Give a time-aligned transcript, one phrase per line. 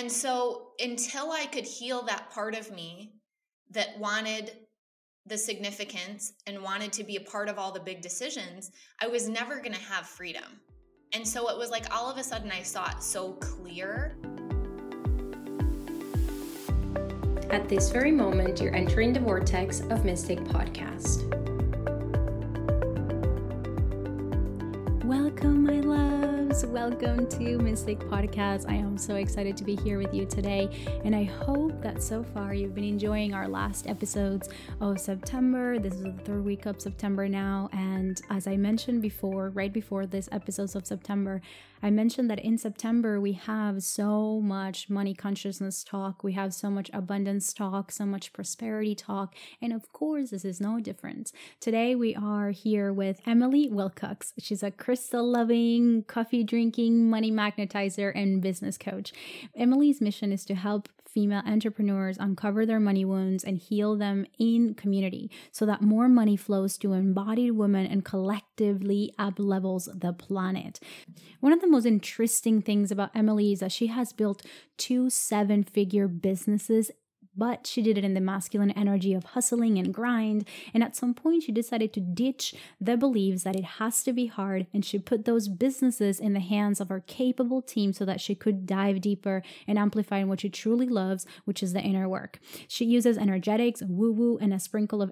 [0.00, 3.16] And so until I could heal that part of me
[3.70, 4.50] that wanted
[5.26, 8.70] the significance and wanted to be a part of all the big decisions,
[9.02, 10.58] I was never going to have freedom.
[11.12, 14.16] And so it was like all of a sudden I saw it so clear.
[17.50, 21.28] At this very moment, you're entering the vortex of Mystic Podcast.
[25.04, 25.80] Welcome, my
[26.50, 28.68] Welcome to Mystic Podcast.
[28.68, 30.68] I am so excited to be here with you today,
[31.04, 34.48] and I hope that so far you've been enjoying our last episodes
[34.80, 35.78] of September.
[35.78, 40.06] This is the third week of September now, and as I mentioned before, right before
[40.06, 41.40] this episodes of September,
[41.82, 46.68] I mentioned that in September we have so much money consciousness talk, we have so
[46.68, 51.32] much abundance talk, so much prosperity talk, and of course, this is no different.
[51.58, 54.34] Today we are here with Emily Wilcox.
[54.38, 59.14] She's a crystal loving, coffee drinking, money magnetizer, and business coach.
[59.56, 64.74] Emily's mission is to help female entrepreneurs uncover their money wounds and heal them in
[64.74, 70.80] community so that more money flows to embodied women and collectively up levels the planet.
[71.40, 74.44] One of the most interesting things about Emily is that she has built
[74.76, 76.90] two seven figure businesses
[77.40, 80.46] but she did it in the masculine energy of hustling and grind.
[80.74, 84.26] And at some point, she decided to ditch the beliefs that it has to be
[84.26, 88.20] hard and she put those businesses in the hands of her capable team so that
[88.20, 92.40] she could dive deeper and amplify what she truly loves, which is the inner work.
[92.68, 95.10] She uses energetics, woo woo, and a sprinkle of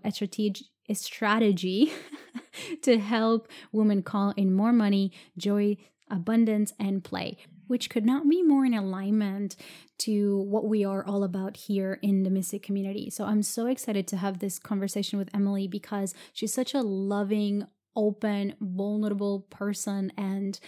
[0.92, 1.92] strategy
[2.82, 5.78] to help women call in more money, joy,
[6.10, 9.56] abundance, and play which could not be more in alignment
[9.98, 13.10] to what we are all about here in the Mystic community.
[13.10, 17.66] So I'm so excited to have this conversation with Emily because she's such a loving,
[17.94, 20.12] open, vulnerable person.
[20.16, 20.58] And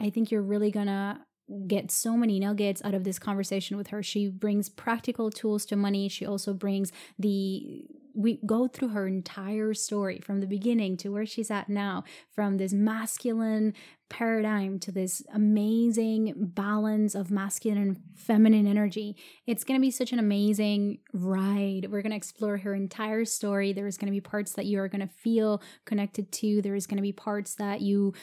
[0.00, 1.24] I think you're really gonna
[1.66, 4.02] get so many nuggets out of this conversation with her.
[4.02, 6.08] She brings practical tools to money.
[6.08, 7.84] She also brings the
[8.16, 12.02] we go through her entire story from the beginning to where she's at now,
[12.34, 13.74] from this masculine
[14.08, 19.16] paradigm to this amazing balance of masculine and feminine energy.
[19.46, 21.88] It's going to be such an amazing ride.
[21.90, 23.72] We're going to explore her entire story.
[23.72, 26.98] There's going to be parts that you are going to feel connected to, there's going
[26.98, 28.14] to be parts that you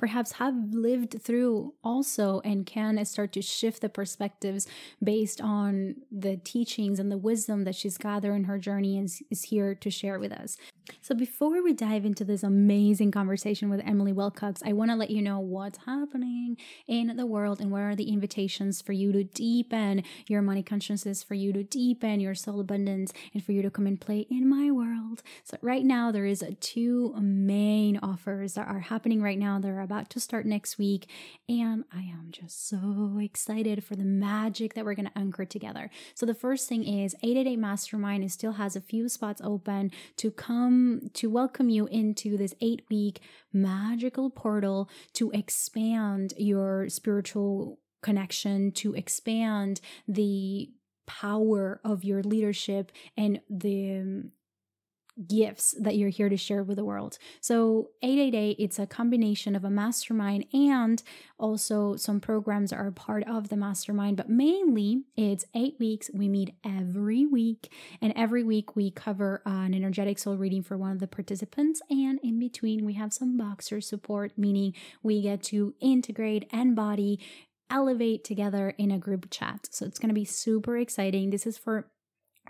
[0.00, 4.66] perhaps have lived through also and can start to shift the perspectives
[5.04, 9.42] based on the teachings and the wisdom that she's gathered in her journey and is
[9.42, 10.56] here to share with us.
[11.02, 15.10] So before we dive into this amazing conversation with Emily Wilcox, I want to let
[15.10, 16.56] you know what's happening
[16.88, 21.22] in the world and where are the invitations for you to deepen your money consciousness,
[21.22, 24.48] for you to deepen your soul abundance, and for you to come and play in
[24.48, 25.22] my world.
[25.44, 29.58] So right now there is two main offers that are happening right now.
[29.58, 31.08] They're about to start next week.
[31.48, 35.90] And I am just so excited for the magic that we're going to anchor together.
[36.14, 40.30] So, the first thing is 888 Mastermind it still has a few spots open to
[40.30, 43.20] come to welcome you into this eight week
[43.52, 50.70] magical portal to expand your spiritual connection, to expand the
[51.06, 54.30] power of your leadership and the
[55.26, 57.18] gifts that you're here to share with the world.
[57.40, 61.02] So 888 it's a combination of a mastermind and
[61.38, 66.10] also some programs are part of the mastermind, but mainly it's 8 weeks.
[66.12, 70.92] We meet every week and every week we cover an energetic soul reading for one
[70.92, 75.74] of the participants and in between we have some Voxer support meaning we get to
[75.80, 77.18] integrate and body
[77.70, 79.68] elevate together in a group chat.
[79.70, 81.30] So it's going to be super exciting.
[81.30, 81.90] This is for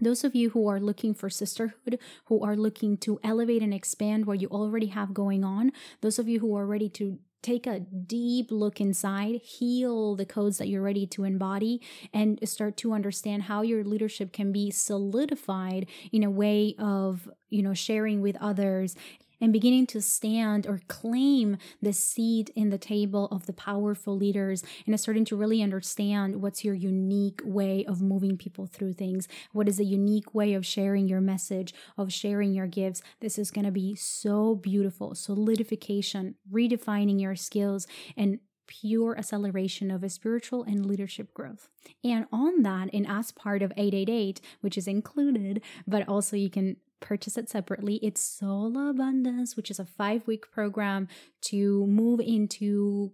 [0.00, 4.26] those of you who are looking for sisterhood, who are looking to elevate and expand
[4.26, 7.80] what you already have going on, those of you who are ready to take a
[7.80, 11.80] deep look inside, heal the codes that you're ready to embody,
[12.12, 17.62] and start to understand how your leadership can be solidified in a way of, you
[17.62, 18.94] know, sharing with others
[19.40, 24.62] and beginning to stand or claim the seat in the table of the powerful leaders
[24.86, 29.28] and starting to really understand what's your unique way of moving people through things.
[29.52, 33.02] What is a unique way of sharing your message, of sharing your gifts?
[33.20, 35.14] This is going to be so beautiful.
[35.14, 37.86] Solidification, redefining your skills,
[38.16, 41.68] and pure acceleration of a spiritual and leadership growth.
[42.04, 46.76] And on that, and as part of 888, which is included, but also you can
[47.00, 47.98] purchase it separately.
[48.02, 51.08] It's Soul Abundance, which is a five week program
[51.42, 53.12] to move into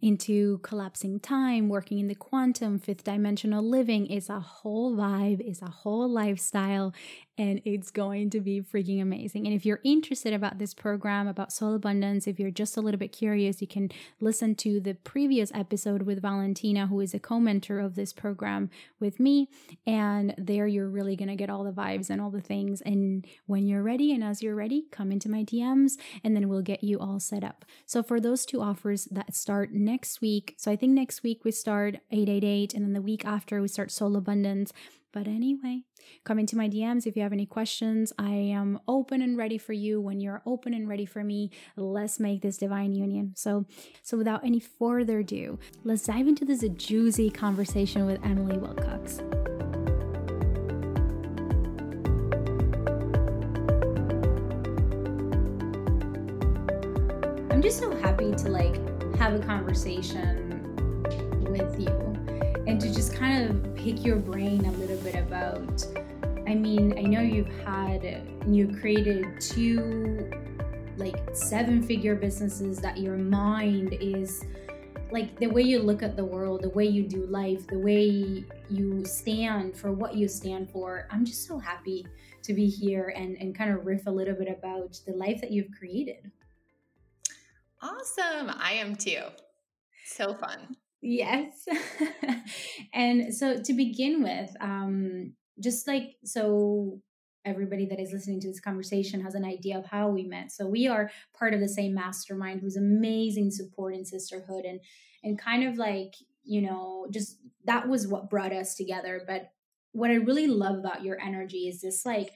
[0.00, 5.60] into collapsing time, working in the quantum, fifth dimensional living is a whole vibe, is
[5.60, 6.94] a whole lifestyle.
[7.38, 9.46] And it's going to be freaking amazing.
[9.46, 12.98] And if you're interested about this program, about soul abundance, if you're just a little
[12.98, 13.90] bit curious, you can
[14.20, 19.20] listen to the previous episode with Valentina, who is a co-mentor of this program with
[19.20, 19.48] me.
[19.86, 22.80] And there you're really going to get all the vibes and all the things.
[22.80, 25.92] And when you're ready and as you're ready, come into my DMs
[26.24, 27.64] and then we'll get you all set up.
[27.86, 31.52] So for those two offers that start next week, so I think next week we
[31.52, 34.72] start 888 and then the week after we start Soul Abundance.
[35.12, 35.82] But anyway,
[36.24, 38.12] come into my DMs if you have any questions.
[38.18, 41.50] I am open and ready for you when you're open and ready for me.
[41.76, 43.32] Let's make this divine union.
[43.34, 43.64] So,
[44.02, 49.20] so without any further ado, let's dive into this juicy conversation with Emily Wilcox.
[57.50, 58.76] I'm just so happy to like
[59.16, 60.62] have a conversation
[61.50, 62.07] with you
[62.68, 65.84] and to just kind of pick your brain a little bit about
[66.46, 70.30] I mean, I know you've had you created two
[70.96, 74.44] like seven figure businesses that your mind is
[75.10, 78.44] like the way you look at the world, the way you do life, the way
[78.68, 81.08] you stand for what you stand for.
[81.10, 82.06] I'm just so happy
[82.42, 85.50] to be here and, and kind of riff a little bit about the life that
[85.50, 86.30] you've created.
[87.80, 88.50] Awesome.
[88.58, 89.22] I am too.
[90.04, 90.76] So fun.
[91.00, 91.66] Yes.
[92.92, 97.00] and so to begin with, um, just like so
[97.44, 100.52] everybody that is listening to this conversation has an idea of how we met.
[100.52, 104.80] So we are part of the same mastermind who's amazing support and sisterhood and
[105.24, 106.14] and kind of like,
[106.44, 109.22] you know, just that was what brought us together.
[109.26, 109.50] But
[109.92, 112.30] what I really love about your energy is this like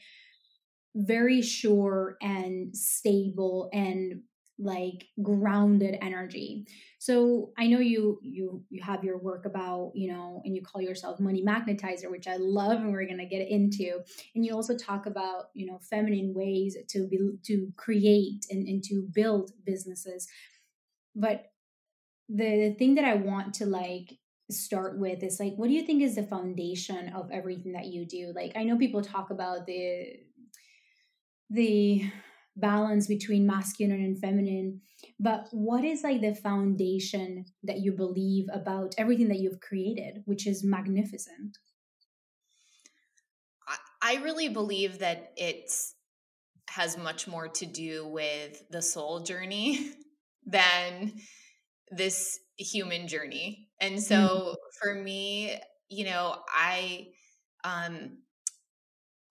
[0.94, 4.22] very sure and stable and
[4.62, 6.66] like grounded energy.
[6.98, 10.80] So i know you you you have your work about you know and you call
[10.80, 14.00] yourself money magnetizer which i love and we're going to get into.
[14.34, 18.82] And you also talk about you know feminine ways to be to create and, and
[18.84, 20.28] to build businesses.
[21.14, 21.46] But
[22.28, 24.18] the, the thing that i want to like
[24.50, 28.06] start with is like what do you think is the foundation of everything that you
[28.06, 28.32] do?
[28.34, 30.20] Like i know people talk about the
[31.50, 32.10] the
[32.56, 34.80] balance between masculine and feminine.
[35.18, 40.46] But what is like the foundation that you believe about everything that you've created which
[40.46, 41.58] is magnificent?
[44.04, 45.72] I really believe that it
[46.68, 49.92] has much more to do with the soul journey
[50.46, 51.12] than
[51.90, 53.68] this human journey.
[53.80, 54.54] And so mm.
[54.82, 55.56] for me
[55.92, 57.06] you know i
[57.64, 58.16] um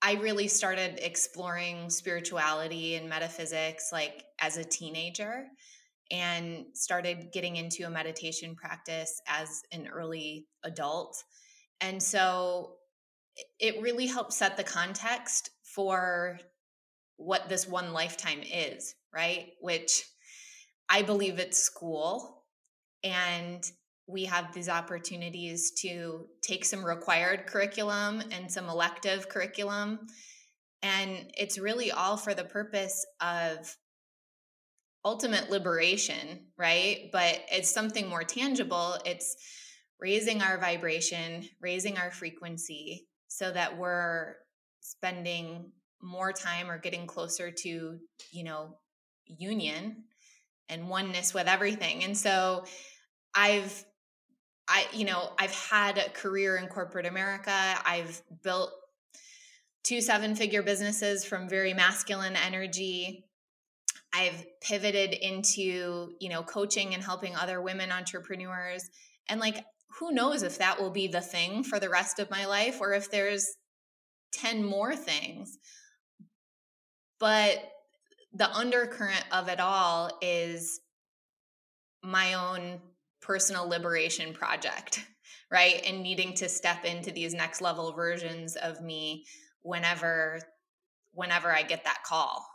[0.02, 5.46] I really started exploring spirituality and metaphysics like as a teenager
[6.10, 11.24] and started getting into a meditation practice as an early adult.
[11.80, 12.76] And so
[13.60, 16.40] it really helped set the context for
[17.18, 19.50] what this one lifetime is, right?
[19.62, 20.04] Which
[20.90, 22.44] I believe it's school.
[23.04, 23.64] And
[24.12, 30.00] we have these opportunities to take some required curriculum and some elective curriculum.
[30.82, 33.76] And it's really all for the purpose of
[35.06, 37.10] ultimate liberation, right?
[37.12, 38.98] But it's something more tangible.
[39.06, 39.36] It's
[40.00, 44.36] raising our vibration, raising our frequency so that we're
[44.82, 45.72] spending
[46.02, 47.98] more time or getting closer to,
[48.32, 48.78] you know,
[49.26, 50.04] union
[50.70, 52.04] and oneness with everything.
[52.04, 52.66] And so
[53.36, 53.86] I've
[54.72, 57.52] I, you know, I've had a career in corporate America.
[57.52, 58.72] I've built
[59.84, 63.26] two seven figure businesses from very masculine energy.
[64.14, 68.90] I've pivoted into, you know, coaching and helping other women entrepreneurs.
[69.28, 69.66] And like,
[70.00, 72.94] who knows if that will be the thing for the rest of my life or
[72.94, 73.56] if there's
[74.36, 75.58] 10 more things.
[77.20, 77.58] But
[78.34, 80.80] the undercurrent of it all is
[82.02, 82.80] my own
[83.22, 85.06] personal liberation project,
[85.52, 85.82] right?
[85.86, 89.26] And needing to step into these next level versions of me
[89.62, 90.40] whenever
[91.14, 92.46] whenever I get that call.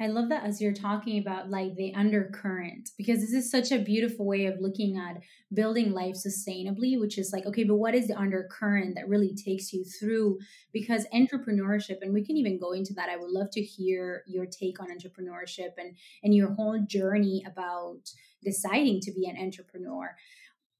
[0.00, 3.78] I love that as you're talking about like the undercurrent, because this is such a
[3.78, 5.20] beautiful way of looking at
[5.54, 9.72] building life sustainably, which is like, okay, but what is the undercurrent that really takes
[9.72, 10.38] you through?
[10.72, 13.10] Because entrepreneurship, and we can even go into that.
[13.10, 15.94] I would love to hear your take on entrepreneurship and
[16.24, 18.00] and your whole journey about
[18.44, 20.14] deciding to be an entrepreneur.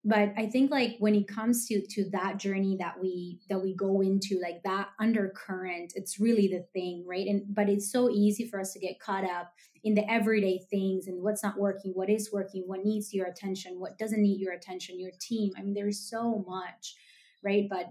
[0.04, 3.72] But i think like when it comes to to that journey that we that we
[3.74, 7.26] go into like that undercurrent it's really the thing right?
[7.28, 9.52] And but it's so easy for us to get caught up
[9.84, 13.78] in the everyday things and what's not working what is working what needs your attention
[13.78, 15.52] what doesn't need your attention your team.
[15.56, 16.96] I mean there's so much
[17.42, 17.66] right?
[17.68, 17.88] But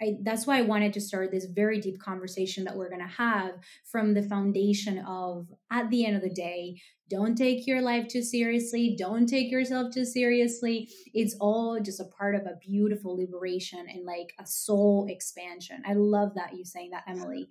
[0.00, 3.14] I, that's why I wanted to start this very deep conversation that we're going to
[3.14, 3.54] have
[3.90, 8.22] from the foundation of at the end of the day, don't take your life too
[8.22, 10.88] seriously, don't take yourself too seriously.
[11.14, 15.82] It's all just a part of a beautiful liberation and like a soul expansion.
[15.86, 17.48] I love that you saying that, Emily.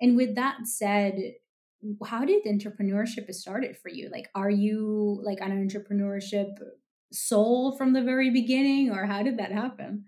[0.00, 1.34] And with that said,
[2.04, 4.08] how did entrepreneurship started for you?
[4.10, 6.54] Like, are you like an entrepreneurship
[7.12, 10.06] soul from the very beginning, or how did that happen?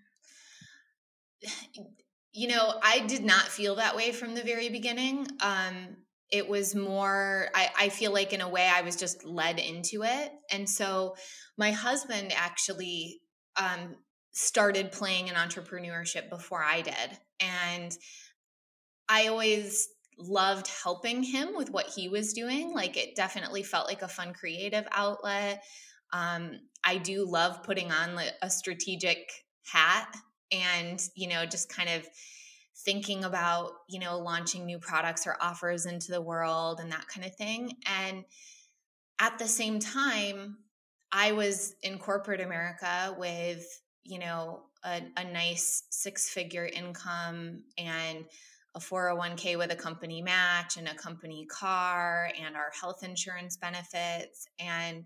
[2.32, 5.26] You know, I did not feel that way from the very beginning.
[5.40, 5.96] Um,
[6.30, 10.02] it was more, I, I feel like in a way I was just led into
[10.04, 10.30] it.
[10.50, 11.16] And so
[11.56, 13.20] my husband actually
[13.56, 13.96] um,
[14.32, 17.18] started playing in entrepreneurship before I did.
[17.40, 17.96] And
[19.08, 22.74] I always loved helping him with what he was doing.
[22.74, 25.62] Like it definitely felt like a fun creative outlet.
[26.12, 29.30] Um, I do love putting on a strategic
[29.72, 30.14] hat
[30.52, 32.06] and, you know, just kind of
[32.84, 37.26] thinking about, you know, launching new products or offers into the world and that kind
[37.26, 37.72] of thing.
[37.86, 38.24] And
[39.18, 40.58] at the same time,
[41.10, 43.66] I was in corporate America with,
[44.04, 48.24] you know, a, a nice six figure income and
[48.74, 54.46] a 401k with a company match and a company car and our health insurance benefits.
[54.60, 55.04] And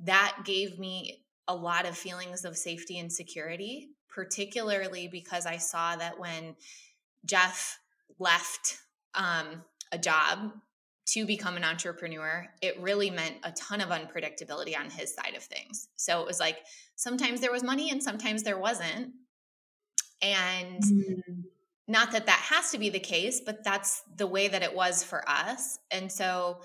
[0.00, 5.96] that gave me a lot of feelings of safety and security, particularly because I saw
[5.96, 6.56] that when
[7.24, 7.78] Jeff
[8.18, 8.78] left
[9.14, 9.62] um,
[9.92, 10.52] a job
[11.06, 15.42] to become an entrepreneur, it really meant a ton of unpredictability on his side of
[15.42, 15.88] things.
[15.96, 16.58] So it was like
[16.96, 19.12] sometimes there was money and sometimes there wasn't.
[20.20, 21.22] And mm
[21.88, 25.02] not that that has to be the case, but that's the way that it was
[25.02, 25.78] for us.
[25.90, 26.60] And so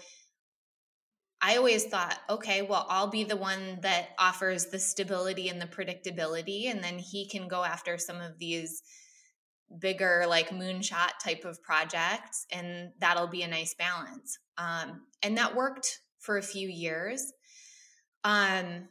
[1.45, 5.65] I always thought, okay, well, I'll be the one that offers the stability and the
[5.65, 6.71] predictability.
[6.71, 8.81] And then he can go after some of these
[9.77, 12.45] bigger, like moonshot type of projects.
[12.50, 14.39] And that'll be a nice balance.
[14.57, 17.33] Um, and that worked for a few years.
[18.23, 18.88] Um,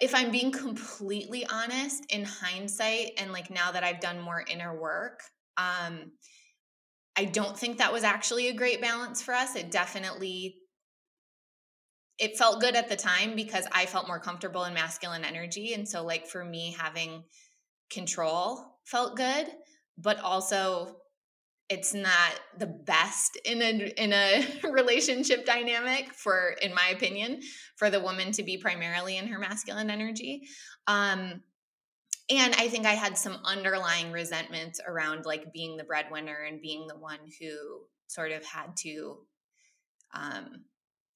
[0.00, 4.80] if I'm being completely honest, in hindsight, and like now that I've done more inner
[4.80, 5.20] work,
[5.56, 6.12] um,
[7.16, 9.56] I don't think that was actually a great balance for us.
[9.56, 10.58] It definitely
[12.18, 15.88] it felt good at the time because I felt more comfortable in masculine energy and
[15.88, 17.24] so like for me having
[17.90, 19.46] control felt good,
[19.96, 20.96] but also
[21.68, 27.40] it's not the best in a in a relationship dynamic for in my opinion
[27.76, 30.48] for the woman to be primarily in her masculine energy
[30.86, 31.42] um
[32.30, 36.86] and I think I had some underlying resentments around like being the breadwinner and being
[36.86, 37.56] the one who
[38.06, 39.18] sort of had to
[40.14, 40.64] um,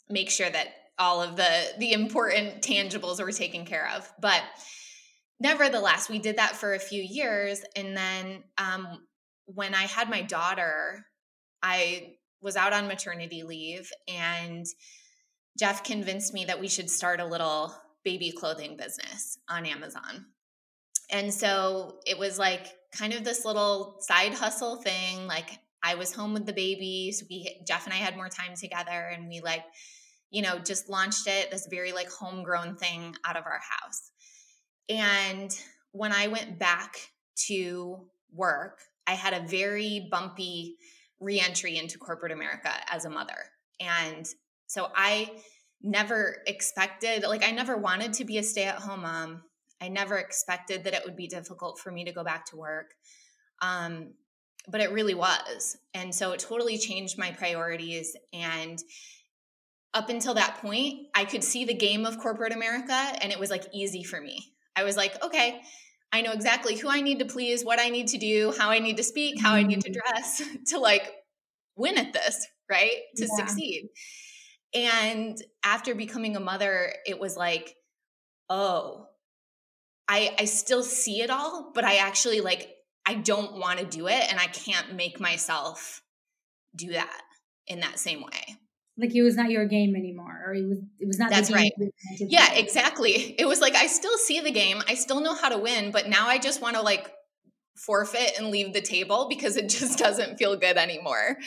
[0.09, 0.69] make sure that
[0.99, 4.11] all of the the important tangibles were taken care of.
[4.21, 4.43] But
[5.41, 9.07] nevertheless, we did that for a few years, and then um,
[9.47, 11.05] when I had my daughter,
[11.63, 14.67] I was out on maternity leave, and
[15.59, 20.27] Jeff convinced me that we should start a little baby clothing business on Amazon.
[21.11, 25.27] And so it was like kind of this little side hustle thing.
[25.27, 25.51] Like
[25.83, 27.23] I was home with the babies.
[27.29, 29.65] We Jeff and I had more time together and we like,
[30.33, 34.11] you know, just launched it, this very like homegrown thing out of our house.
[34.89, 35.57] And
[35.93, 36.97] when I went back
[37.49, 40.77] to work, I had a very bumpy
[41.21, 43.37] reentry into corporate America as a mother.
[43.79, 44.27] And
[44.67, 45.31] so I
[45.83, 49.43] never expected, like, I never wanted to be a stay at home mom.
[49.81, 52.95] I never expected that it would be difficult for me to go back to work.
[53.61, 54.15] Um,
[54.69, 55.77] but it really was.
[55.93, 58.17] And so it totally changed my priorities.
[58.33, 58.79] And
[59.95, 63.51] up until that point, I could see the game of corporate America and it was
[63.51, 64.53] like easy for me.
[64.75, 65.61] I was like, okay,
[66.13, 68.79] I know exactly who I need to please, what I need to do, how I
[68.79, 70.11] need to speak, how I need to mm-hmm.
[70.13, 71.11] dress to like
[71.77, 73.01] win at this, right?
[73.17, 73.37] To yeah.
[73.37, 73.89] succeed.
[74.75, 77.75] And after becoming a mother, it was like,
[78.49, 79.07] oh,
[80.09, 82.71] I I still see it all, but I actually like
[83.07, 86.03] I don't want to do it and I can't make myself
[86.75, 87.23] do that
[87.67, 88.57] in that same way.
[88.99, 91.31] Like it was not your game anymore, or it was it was not.
[91.31, 91.73] That's right.
[92.19, 93.35] Yeah, exactly.
[93.39, 96.09] It was like I still see the game, I still know how to win, but
[96.09, 97.11] now I just want to like
[97.75, 101.39] forfeit and leave the table because it just doesn't feel good anymore.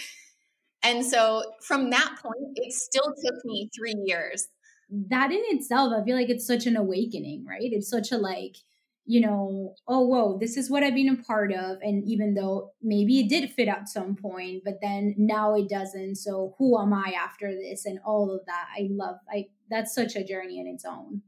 [0.83, 4.47] And so from that point, it still took me three years
[4.89, 7.61] that in itself, I feel like it's such an awakening, right?
[7.61, 8.57] It's such a like,
[9.05, 11.77] you know, oh, whoa, this is what I've been a part of.
[11.81, 16.15] And even though maybe it did fit at some point, but then now it doesn't.
[16.15, 17.85] So who am I after this?
[17.85, 18.67] And all of that.
[18.75, 21.21] I love, I, that's such a journey in its own.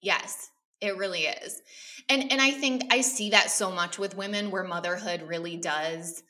[0.00, 0.50] Yes.
[0.80, 1.60] It really is.
[2.08, 6.22] And and I think I see that so much with women where motherhood really does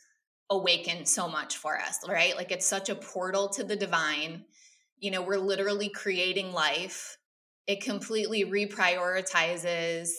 [0.50, 2.36] awaken so much for us, right?
[2.36, 4.44] Like it's such a portal to the divine.
[4.98, 7.16] You know, we're literally creating life.
[7.68, 10.10] It completely reprioritizes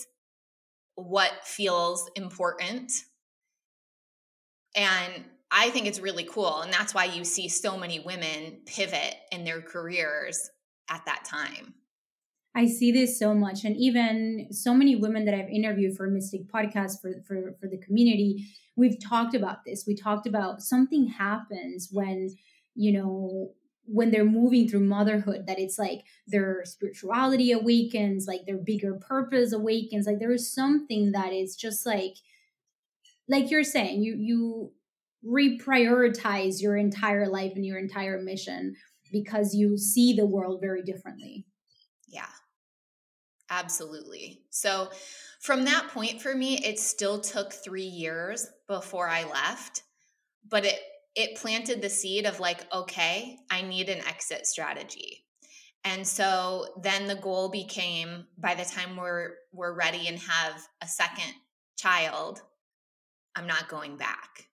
[0.96, 2.92] what feels important.
[4.76, 6.62] And I think it's really cool.
[6.62, 10.50] And that's why you see so many women pivot in their careers
[10.90, 11.74] at that time.
[12.56, 13.64] I see this so much.
[13.64, 17.78] And even so many women that I've interviewed for Mystic Podcast for, for, for the
[17.78, 18.46] community,
[18.76, 19.86] we've talked about this.
[19.88, 22.30] We talked about something happens when,
[22.76, 23.54] you know,
[23.92, 29.54] when they're moving through motherhood, that it's like their spirituality awakens, like their bigger purpose
[29.54, 30.06] awakens.
[30.08, 32.16] Like there is something that is just like,
[33.28, 34.72] like you're saying, you, you,
[35.24, 38.76] reprioritize your entire life and your entire mission
[39.12, 41.46] because you see the world very differently.
[42.08, 42.26] Yeah.
[43.52, 44.42] Absolutely.
[44.50, 44.90] So
[45.40, 49.84] from that point for me, it still took 3 years before I left,
[50.50, 50.80] but it
[51.16, 55.26] it planted the seed of like, okay, I need an exit strategy.
[55.84, 60.88] And so then the goal became by the time we're we're ready and have a
[60.88, 61.34] second
[61.78, 62.42] child,
[63.36, 64.48] I'm not going back.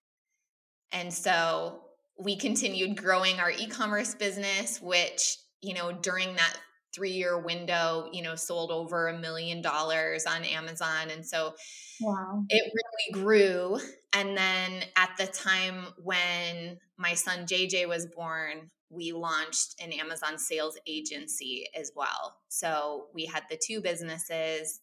[0.90, 1.82] And so
[2.18, 6.54] we continued growing our e-commerce business which, you know, during that
[6.94, 11.10] three year window, you know, sold over a million dollars on Amazon.
[11.10, 11.54] And so
[12.00, 12.42] wow.
[12.48, 13.78] it really grew.
[14.12, 20.38] And then at the time when my son JJ was born, we launched an Amazon
[20.38, 22.36] sales agency as well.
[22.48, 24.80] So we had the two businesses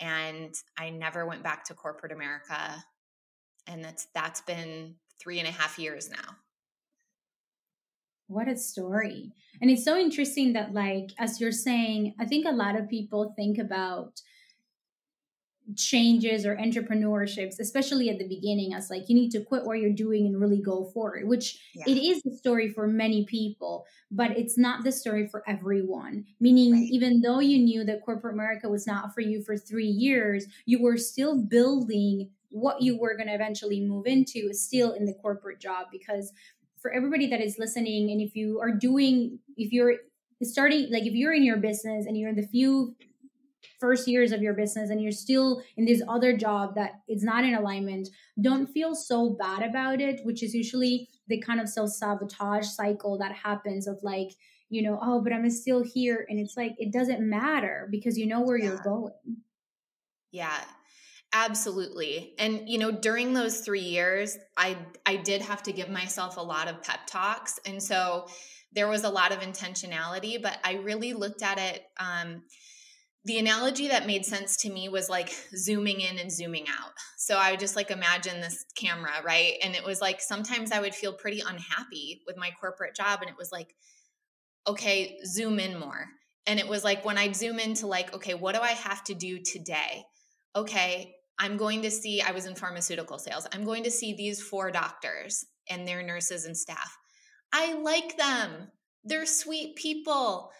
[0.00, 2.84] and I never went back to corporate America.
[3.66, 6.36] And that's that's been three and a half years now.
[8.28, 9.32] What a story.
[9.60, 13.32] And it's so interesting that, like, as you're saying, I think a lot of people
[13.36, 14.20] think about
[15.74, 19.90] changes or entrepreneurships, especially at the beginning, as like you need to quit what you're
[19.90, 21.84] doing and really go forward, which yeah.
[21.88, 26.24] it is the story for many people, but it's not the story for everyone.
[26.40, 26.88] Meaning, right.
[26.90, 30.80] even though you knew that corporate America was not for you for three years, you
[30.80, 35.60] were still building what you were going to eventually move into still in the corporate
[35.60, 36.32] job because
[36.80, 39.96] for everybody that is listening and if you are doing if you're
[40.42, 42.94] starting like if you're in your business and you're in the few
[43.80, 47.44] first years of your business and you're still in this other job that is not
[47.44, 48.08] in alignment
[48.40, 53.32] don't feel so bad about it which is usually the kind of self-sabotage cycle that
[53.32, 54.30] happens of like
[54.68, 58.26] you know oh but i'm still here and it's like it doesn't matter because you
[58.26, 58.66] know where yeah.
[58.66, 59.12] you're going
[60.32, 60.60] yeah
[61.32, 62.32] Absolutely.
[62.38, 66.42] And you know, during those 3 years, I I did have to give myself a
[66.42, 67.60] lot of pep talks.
[67.66, 68.26] And so
[68.72, 72.42] there was a lot of intentionality, but I really looked at it um
[73.26, 76.92] the analogy that made sense to me was like zooming in and zooming out.
[77.18, 79.54] So I would just like imagine this camera, right?
[79.62, 83.30] And it was like sometimes I would feel pretty unhappy with my corporate job and
[83.30, 83.74] it was like
[84.68, 86.06] okay, zoom in more.
[86.46, 89.14] And it was like when I'd zoom into like okay, what do I have to
[89.14, 90.04] do today?
[90.54, 93.46] Okay, I'm going to see, I was in pharmaceutical sales.
[93.52, 96.96] I'm going to see these four doctors and their nurses and staff.
[97.52, 98.68] I like them.
[99.04, 100.50] They're sweet people.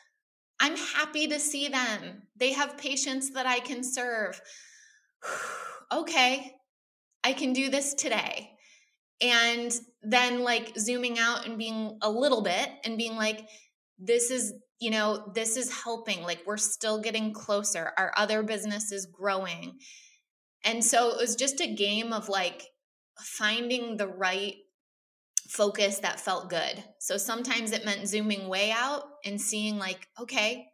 [0.60, 2.22] I'm happy to see them.
[2.36, 4.40] They have patients that I can serve.
[5.92, 6.52] okay,
[7.24, 8.50] I can do this today.
[9.20, 13.48] And then, like, zooming out and being a little bit and being like,
[13.98, 16.22] this is, you know, this is helping.
[16.22, 17.92] Like, we're still getting closer.
[17.96, 19.78] Our other business is growing
[20.66, 22.64] and so it was just a game of like
[23.18, 24.56] finding the right
[25.48, 26.82] focus that felt good.
[26.98, 30.66] So sometimes it meant zooming way out and seeing, like, okay,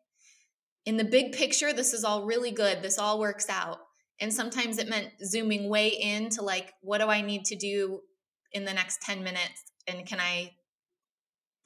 [0.84, 2.82] in the big picture, this is all really good.
[2.82, 3.78] This all works out.
[4.20, 8.00] And sometimes it meant zooming way into, like, what do I need to do
[8.52, 9.62] in the next 10 minutes?
[9.86, 10.52] And can I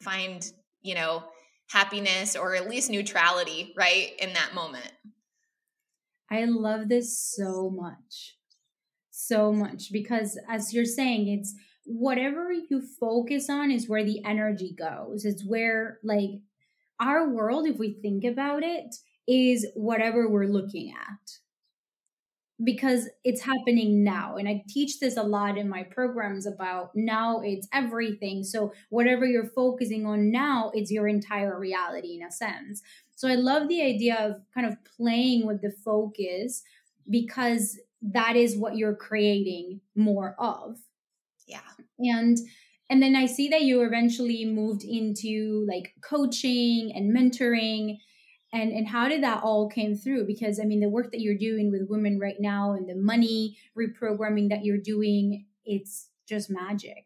[0.02, 0.44] find,
[0.82, 1.24] you know,
[1.68, 4.92] happiness or at least neutrality, right, in that moment?
[6.30, 8.36] I love this so much.
[9.10, 11.54] So much because as you're saying, it's
[11.86, 15.24] whatever you focus on is where the energy goes.
[15.24, 16.30] It's where like
[17.00, 18.96] our world, if we think about it,
[19.28, 21.38] is whatever we're looking at
[22.64, 24.36] because it's happening now.
[24.36, 28.44] And I teach this a lot in my programs about now it's everything.
[28.44, 32.82] So, whatever you're focusing on now, it's your entire reality in a sense.
[33.14, 36.62] So I love the idea of kind of playing with the focus
[37.08, 40.76] because that is what you're creating more of.
[41.46, 41.60] Yeah.
[41.98, 42.38] And
[42.88, 47.98] and then I see that you eventually moved into like coaching and mentoring.
[48.52, 50.26] And and how did that all came through?
[50.26, 53.56] Because i mean the work that you're doing with women right now and the money
[53.76, 57.04] reprogramming that you're doing it's just magic.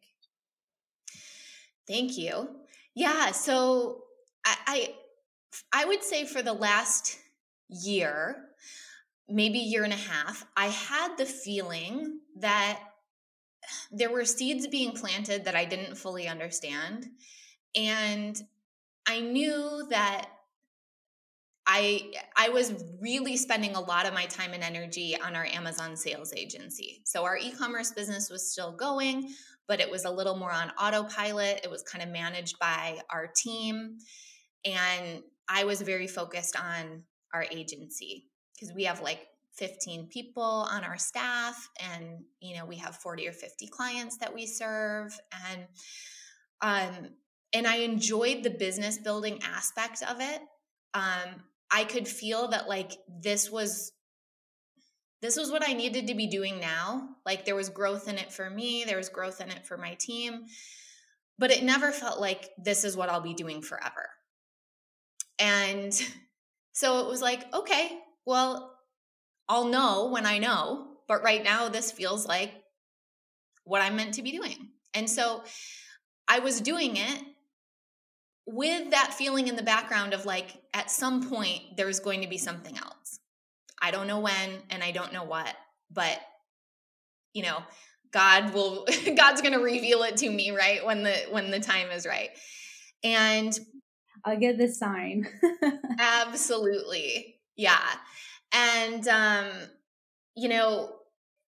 [1.88, 2.48] Thank you.
[2.94, 4.05] Yeah so
[4.44, 4.94] i i,
[5.72, 7.18] I would say for the last
[7.68, 8.44] year
[9.29, 12.81] maybe year and a half i had the feeling that
[13.90, 17.06] there were seeds being planted that i didn't fully understand
[17.74, 18.42] and
[19.06, 20.28] i knew that
[21.66, 25.94] I I was really spending a lot of my time and energy on our Amazon
[25.94, 27.02] sales agency.
[27.04, 29.33] So our e-commerce business was still going,
[29.68, 31.61] but it was a little more on autopilot.
[31.62, 33.98] It was kind of managed by our team
[34.64, 37.02] and I was very focused on
[37.33, 42.76] our agency because we have like 15 people on our staff and you know we
[42.76, 45.18] have 40 or 50 clients that we serve
[45.50, 45.66] and
[46.62, 47.10] um
[47.52, 50.40] and I enjoyed the business building aspect of it
[50.94, 53.92] um I could feel that like this was
[55.22, 57.10] this was what I needed to be doing now.
[57.26, 59.94] Like there was growth in it for me, there was growth in it for my
[59.94, 60.46] team,
[61.38, 64.08] but it never felt like this is what I'll be doing forever.
[65.38, 65.92] And
[66.72, 68.74] so it was like, okay, well,
[69.50, 72.52] I'll know when I know, but right now this feels like
[73.64, 74.68] what I'm meant to be doing.
[74.94, 75.42] And so
[76.28, 77.22] I was doing it
[78.46, 82.38] with that feeling in the background of like, at some point, there's going to be
[82.38, 83.18] something else.
[83.82, 85.52] I don't know when and I don't know what,
[85.90, 86.20] but
[87.32, 87.58] you know,
[88.12, 88.86] God will
[89.16, 92.30] God's going to reveal it to me right when the when the time is right.
[93.02, 93.58] And
[94.24, 95.26] I'll get the sign.
[95.98, 97.40] absolutely.
[97.56, 97.80] Yeah.
[98.52, 99.46] And um
[100.36, 100.92] you know,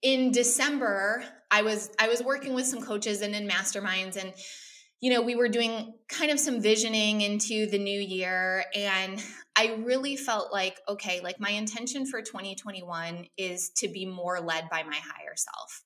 [0.03, 4.33] in December, I was I was working with some coaches and in masterminds and
[5.00, 8.66] you know, we were doing kind of some visioning into the new year.
[8.74, 9.22] And
[9.57, 14.68] I really felt like, okay, like my intention for 2021 is to be more led
[14.68, 15.83] by my higher self.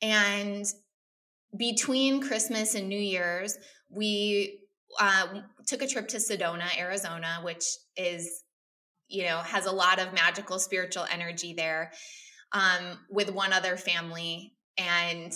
[0.00, 0.64] And
[1.56, 3.58] between Christmas and New Year's,
[3.90, 4.60] we
[5.00, 5.26] uh,
[5.66, 7.64] took a trip to Sedona, Arizona, which
[7.96, 8.44] is,
[9.08, 11.92] you know, has a lot of magical spiritual energy there
[12.52, 14.54] um, with one other family.
[14.78, 15.32] And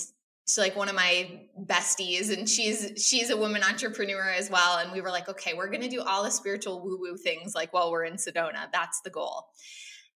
[0.50, 4.78] she's like one of my besties and she's she's a woman entrepreneur as well.
[4.78, 7.54] And we were like okay we're going to do all the spiritual woo woo things
[7.54, 8.68] like while we're in sedona.
[8.72, 9.46] That's the goal.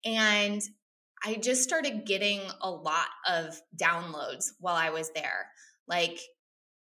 [0.04, 0.62] And
[1.24, 5.48] i just started getting a lot of downloads while i was there.
[5.86, 6.18] Like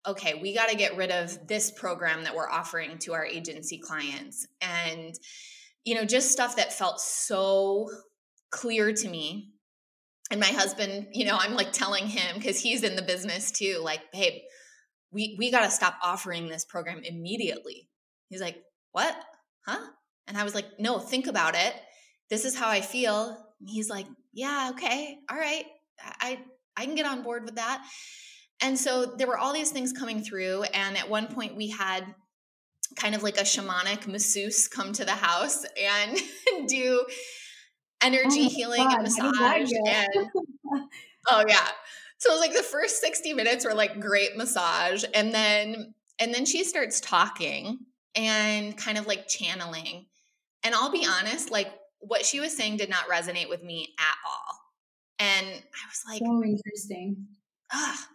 [0.07, 3.79] okay we got to get rid of this program that we're offering to our agency
[3.79, 4.47] clients.
[4.61, 5.15] And
[5.85, 7.89] you know just stuff that felt so
[8.51, 9.49] clear to me.
[10.31, 13.79] And my husband you know i'm like telling him because he's in the business too
[13.83, 14.41] like babe
[15.11, 17.87] we we got to stop offering this program immediately.
[18.29, 18.57] He's like
[18.91, 19.15] what?
[19.67, 19.85] Huh?
[20.27, 21.75] And i was like no think about it.
[22.29, 23.37] This is how i feel.
[23.59, 25.65] And he's like yeah okay all right.
[26.01, 26.39] I
[26.75, 27.85] i can get on board with that.
[28.61, 32.15] And so there were all these things coming through and at one point we had
[32.95, 36.17] kind of like a shamanic masseuse come to the house and
[36.67, 37.05] do
[38.01, 40.29] energy oh healing God, and massage and
[41.29, 41.67] oh yeah.
[42.17, 46.33] So it was like the first 60 minutes were like great massage and then and
[46.33, 47.79] then she starts talking
[48.15, 50.05] and kind of like channeling.
[50.63, 54.15] And i'll be honest like what she was saying did not resonate with me at
[54.25, 54.59] all.
[55.19, 57.27] And i was like so interesting.
[57.71, 58.07] Ah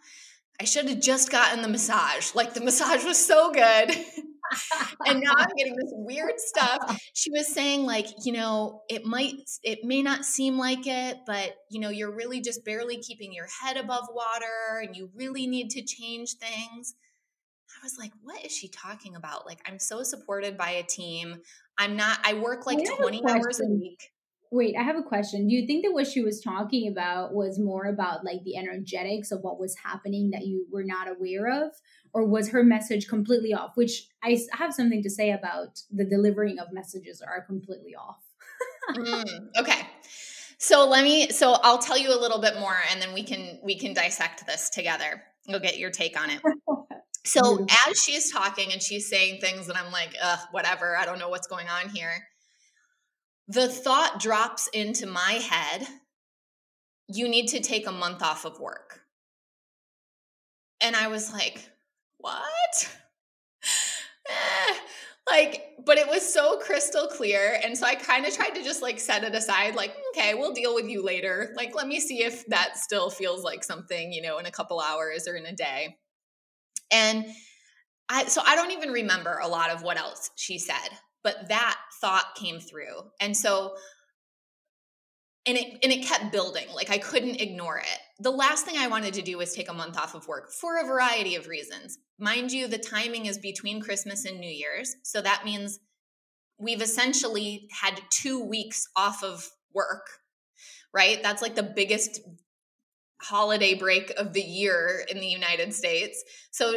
[0.60, 2.34] i should have just gotten the massage.
[2.34, 3.90] Like the massage was so good
[5.06, 7.00] and now I'm getting this weird stuff.
[7.14, 11.54] She was saying, like, you know, it might, it may not seem like it, but,
[11.70, 15.70] you know, you're really just barely keeping your head above water and you really need
[15.70, 16.94] to change things.
[17.80, 19.46] I was like, what is she talking about?
[19.46, 21.36] Like, I'm so supported by a team.
[21.78, 24.10] I'm not, I work like 20 hours a week.
[24.50, 25.46] Wait, I have a question.
[25.46, 29.30] Do you think that what she was talking about was more about like the energetics
[29.30, 31.72] of what was happening that you were not aware of?
[32.14, 33.72] Or was her message completely off?
[33.76, 38.22] Which I have something to say about the delivering of messages are completely off.
[38.94, 39.86] mm, okay.
[40.56, 43.60] So let me so I'll tell you a little bit more and then we can
[43.62, 45.22] we can dissect this together.
[45.46, 46.40] You'll get your take on it.
[47.24, 51.18] So as she's talking and she's saying things and I'm like, ugh, whatever, I don't
[51.18, 52.24] know what's going on here
[53.48, 55.88] the thought drops into my head
[57.08, 59.00] you need to take a month off of work.
[60.80, 61.68] And I was like,
[62.18, 62.96] what?
[64.28, 64.74] eh.
[65.28, 67.58] Like, but it was so crystal clear.
[67.64, 70.52] And so I kind of tried to just like set it aside, like, okay, we'll
[70.52, 71.52] deal with you later.
[71.56, 74.80] Like, let me see if that still feels like something, you know, in a couple
[74.80, 75.96] hours or in a day.
[76.90, 77.26] And
[78.10, 80.88] I, so I don't even remember a lot of what else she said.
[81.22, 83.10] but that thought came through.
[83.20, 83.74] And so
[85.46, 86.66] and it and it kept building.
[86.74, 87.98] Like I couldn't ignore it.
[88.18, 90.78] The last thing I wanted to do was take a month off of work for
[90.78, 91.98] a variety of reasons.
[92.18, 95.78] Mind you, the timing is between Christmas and New Year's, so that means
[96.58, 100.06] we've essentially had 2 weeks off of work.
[100.92, 101.22] Right?
[101.22, 102.20] That's like the biggest
[103.20, 106.22] holiday break of the year in the United States.
[106.50, 106.74] So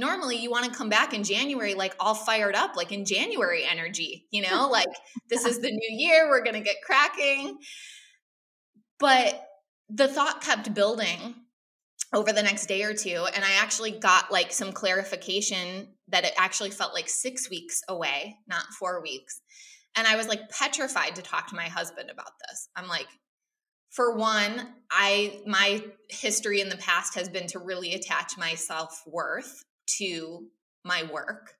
[0.00, 3.64] normally you want to come back in January like all fired up, like in January
[3.64, 4.88] energy, you know, like
[5.28, 7.58] this is the new year, we're going to get cracking.
[8.98, 9.40] But
[9.88, 11.34] the thought kept building
[12.12, 16.32] over the next day or two and I actually got like some clarification that it
[16.36, 19.40] actually felt like 6 weeks away, not 4 weeks.
[19.96, 22.68] And I was like petrified to talk to my husband about this.
[22.74, 23.06] I'm like,
[23.90, 29.64] for one, I my history in the past has been to really attach my self-worth
[29.98, 30.46] to
[30.84, 31.54] my work.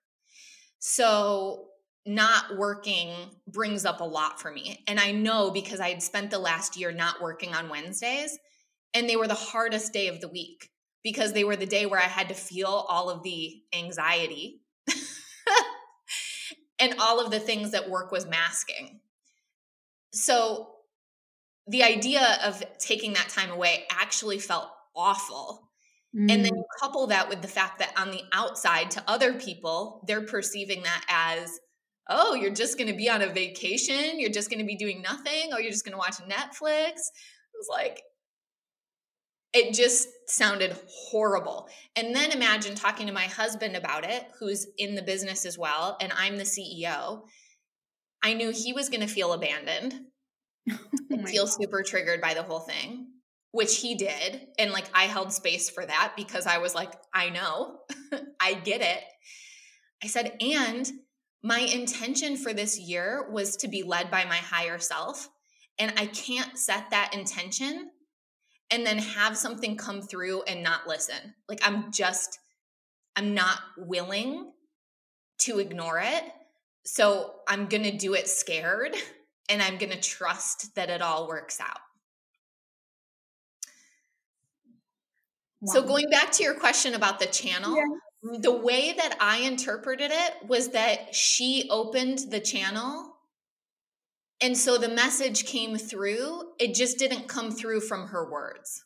[0.79, 1.67] So
[2.05, 3.13] not working
[3.47, 4.83] brings up a lot for me.
[4.87, 8.37] And I know because I had spent the last year not working on Wednesdays
[8.93, 10.69] and they were the hardest day of the week
[11.03, 14.61] because they were the day where I had to feel all of the anxiety
[16.79, 18.99] and all of the things that work was masking.
[20.13, 20.69] So
[21.67, 25.70] the idea of taking that time away actually felt awful.
[26.15, 26.31] Mm.
[26.31, 26.57] And then mm.
[26.57, 30.83] you couple that with the fact that on the outside to other people, they're perceiving
[30.83, 31.59] that as,
[32.09, 34.19] oh, you're just going to be on a vacation.
[34.19, 35.49] You're just going to be doing nothing.
[35.53, 36.93] Oh, you're just going to watch Netflix.
[36.93, 38.01] It was like,
[39.53, 41.67] it just sounded horrible.
[41.95, 45.97] And then imagine talking to my husband about it, who's in the business as well,
[45.99, 47.23] and I'm the CEO.
[48.23, 49.95] I knew he was going to feel abandoned
[50.71, 51.53] oh feel God.
[51.53, 53.07] super triggered by the whole thing,
[53.51, 54.47] which he did.
[54.57, 57.79] And like I held space for that because I was like, I know,
[58.39, 59.03] I get it.
[60.03, 60.89] I said, and
[61.43, 65.29] my intention for this year was to be led by my higher self.
[65.79, 67.89] And I can't set that intention
[68.69, 71.35] and then have something come through and not listen.
[71.49, 72.39] Like I'm just,
[73.15, 74.51] I'm not willing
[75.39, 76.23] to ignore it.
[76.85, 78.95] So I'm going to do it scared
[79.49, 81.79] and I'm going to trust that it all works out.
[85.61, 85.73] Wow.
[85.73, 87.75] So, going back to your question about the channel,
[88.39, 93.15] the way that I interpreted it was that she opened the channel.
[94.41, 96.53] And so the message came through.
[96.59, 98.83] It just didn't come through from her words.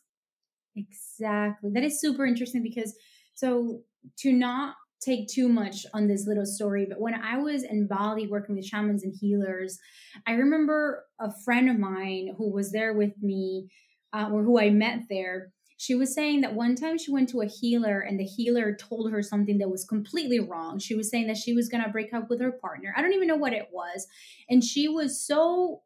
[0.76, 1.70] Exactly.
[1.72, 2.94] That is super interesting because
[3.34, 3.82] so
[4.18, 8.26] to not take too much on this little story, but when I was in Bali
[8.26, 9.78] working with shamans and healers,
[10.26, 13.68] I remember a friend of mine who was there with me,
[14.12, 15.52] uh, or who I met there.
[15.78, 19.10] She was saying that one time she went to a healer and the healer told
[19.10, 20.78] her something that was completely wrong.
[20.78, 22.94] She was saying that she was going to break up with her partner.
[22.96, 24.06] I don't even know what it was.
[24.48, 25.82] And she was so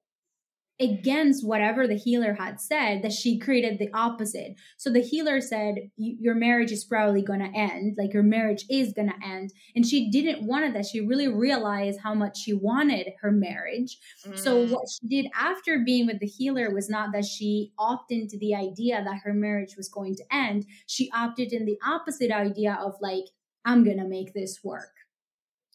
[0.81, 4.55] against whatever the healer had said that she created the opposite.
[4.79, 8.93] So the healer said your marriage is probably going to end like your marriage is
[8.93, 9.53] going to end.
[9.77, 10.87] And she didn't want it that.
[10.87, 13.99] She really realized how much she wanted her marriage.
[14.27, 14.39] Mm.
[14.39, 18.39] so what she did after being with the healer was not that she opted into
[18.39, 20.65] the idea that her marriage was going to end.
[20.87, 23.25] She opted in the opposite idea of like
[23.65, 24.93] i'm going to make this work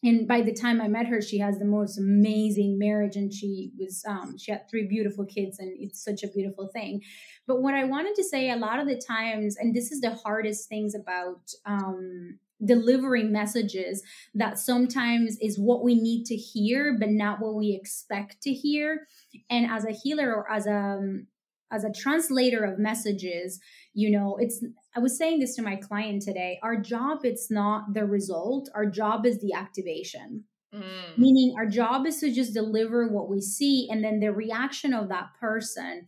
[0.05, 3.71] and by the time I met her, she has the most amazing marriage, and she
[3.77, 7.01] was um, she had three beautiful kids, and it's such a beautiful thing.
[7.47, 10.11] But what I wanted to say, a lot of the times, and this is the
[10.11, 14.03] hardest things about um, delivering messages,
[14.35, 19.07] that sometimes is what we need to hear, but not what we expect to hear.
[19.49, 21.27] And as a healer or as a um,
[21.71, 23.59] as a translator of messages,
[23.93, 24.63] you know, it's
[24.95, 26.59] I was saying this to my client today.
[26.63, 28.69] Our job it's not the result.
[28.75, 30.43] Our job is the activation.
[30.73, 31.17] Mm.
[31.17, 35.09] Meaning our job is to just deliver what we see and then the reaction of
[35.09, 36.07] that person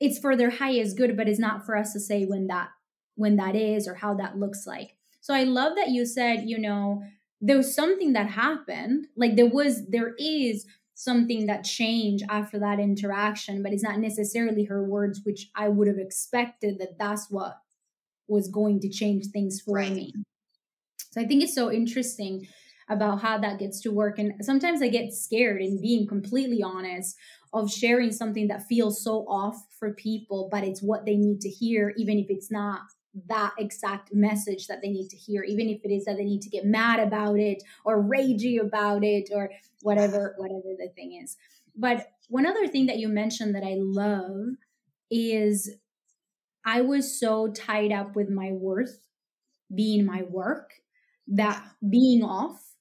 [0.00, 2.70] it's for their highest good but it's not for us to say when that
[3.14, 4.96] when that is or how that looks like.
[5.20, 7.02] So I love that you said, you know,
[7.40, 9.06] there was something that happened.
[9.16, 14.64] Like there was there is something that changed after that interaction, but it's not necessarily
[14.64, 17.58] her words, which I would have expected that that's what
[18.28, 19.92] was going to change things for right.
[19.92, 20.12] me.
[21.10, 22.46] So I think it's so interesting
[22.88, 24.18] about how that gets to work.
[24.18, 27.16] And sometimes I get scared in being completely honest
[27.52, 31.48] of sharing something that feels so off for people, but it's what they need to
[31.48, 32.80] hear, even if it's not
[33.28, 36.40] that exact message that they need to hear, even if it is that they need
[36.42, 39.50] to get mad about it or ragey about it or
[39.82, 41.36] whatever, whatever the thing is.
[41.76, 44.56] But one other thing that you mentioned that I love
[45.10, 45.70] is
[46.64, 49.06] I was so tied up with my worth
[49.74, 50.70] being my work
[51.28, 52.74] that being off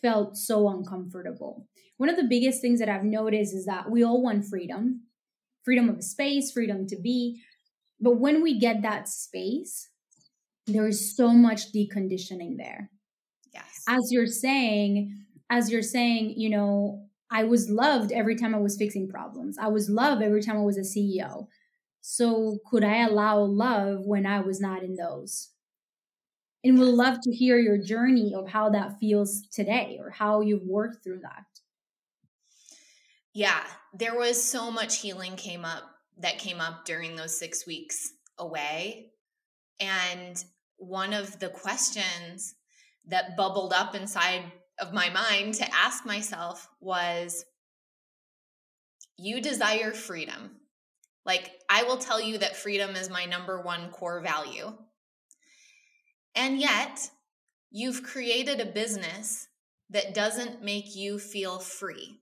[0.00, 1.66] felt so uncomfortable.
[1.96, 5.02] One of the biggest things that I've noticed is that we all want freedom
[5.68, 7.42] freedom of space, freedom to be.
[8.00, 9.90] But when we get that space,
[10.66, 12.90] there is so much deconditioning there.
[13.52, 13.84] Yes.
[13.86, 18.76] As you're saying, as you're saying, you know, I was loved every time I was
[18.76, 19.58] fixing problems.
[19.58, 21.48] I was loved every time I was a CEO.
[22.00, 25.50] So could I allow love when I was not in those?
[26.64, 30.66] And we'd love to hear your journey of how that feels today or how you've
[30.66, 31.44] worked through that.
[33.34, 35.84] Yeah, there was so much healing came up
[36.18, 39.12] that came up during those 6 weeks away.
[39.78, 40.42] And
[40.78, 42.54] one of the questions
[43.06, 44.42] that bubbled up inside
[44.80, 47.44] of my mind to ask myself was
[49.16, 50.52] you desire freedom.
[51.26, 54.72] Like, I will tell you that freedom is my number one core value.
[56.34, 57.10] And yet,
[57.70, 59.48] you've created a business
[59.90, 62.20] that doesn't make you feel free.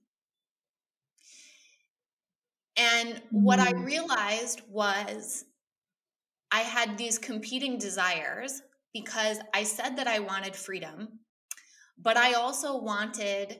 [2.77, 3.85] And what I mm.
[3.85, 5.45] realized was
[6.51, 8.61] I had these competing desires
[8.93, 11.19] because I said that I wanted freedom,
[11.97, 13.59] but I also wanted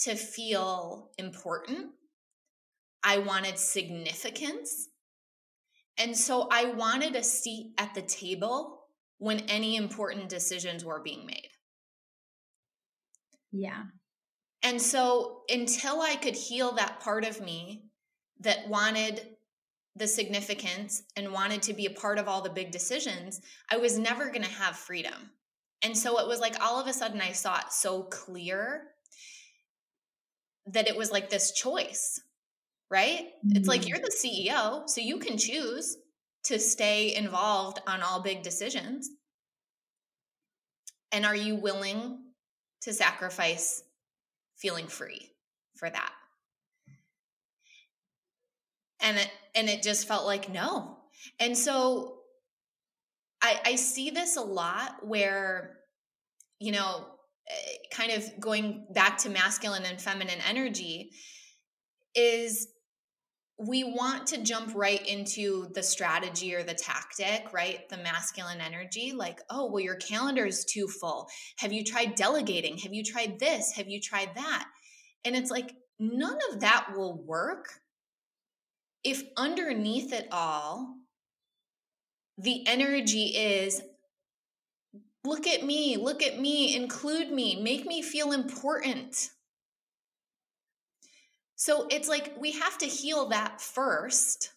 [0.00, 1.90] to feel important.
[3.02, 4.88] I wanted significance.
[5.96, 8.84] And so I wanted a seat at the table
[9.18, 11.50] when any important decisions were being made.
[13.50, 13.84] Yeah.
[14.62, 17.86] And so until I could heal that part of me
[18.40, 19.36] that wanted
[19.96, 23.98] the significance and wanted to be a part of all the big decisions, I was
[23.98, 25.30] never going to have freedom.
[25.82, 28.88] And so it was like all of a sudden I saw it so clear
[30.66, 32.20] that it was like this choice,
[32.90, 33.28] right?
[33.46, 33.56] Mm-hmm.
[33.56, 33.88] It's like mm-hmm.
[33.88, 35.96] you're the CEO, so you can choose
[36.44, 39.10] to stay involved on all big decisions?
[41.12, 42.18] And are you willing
[42.82, 43.82] to sacrifice
[44.56, 45.30] feeling free
[45.76, 46.12] for that?
[49.00, 50.98] And it and it just felt like no.
[51.38, 52.17] And so
[53.42, 55.78] I I see this a lot where
[56.60, 57.06] you know
[57.48, 61.10] eh, kind of going back to masculine and feminine energy
[62.14, 62.68] is
[63.60, 67.88] we want to jump right into the strategy or the tactic, right?
[67.88, 71.28] The masculine energy, like, oh, well, your calendar is too full.
[71.58, 72.78] Have you tried delegating?
[72.78, 73.72] Have you tried this?
[73.72, 74.68] Have you tried that?
[75.24, 77.66] And it's like, none of that will work
[79.02, 80.94] if underneath it all,
[82.38, 83.82] the energy is
[85.24, 89.30] look at me, look at me, include me, make me feel important
[91.58, 94.52] so it's like we have to heal that first.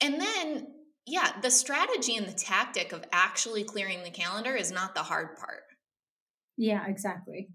[0.00, 0.66] And then,
[1.06, 5.36] yeah, the strategy and the tactic of actually clearing the calendar is not the hard
[5.36, 5.62] part.
[6.56, 7.50] Yeah, exactly.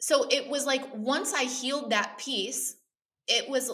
[0.00, 2.76] So it was like once I healed that piece,
[3.26, 3.72] it was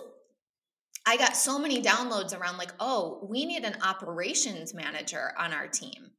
[1.07, 5.69] I got so many downloads around like, oh, we need an operations manager on our
[5.69, 6.13] team.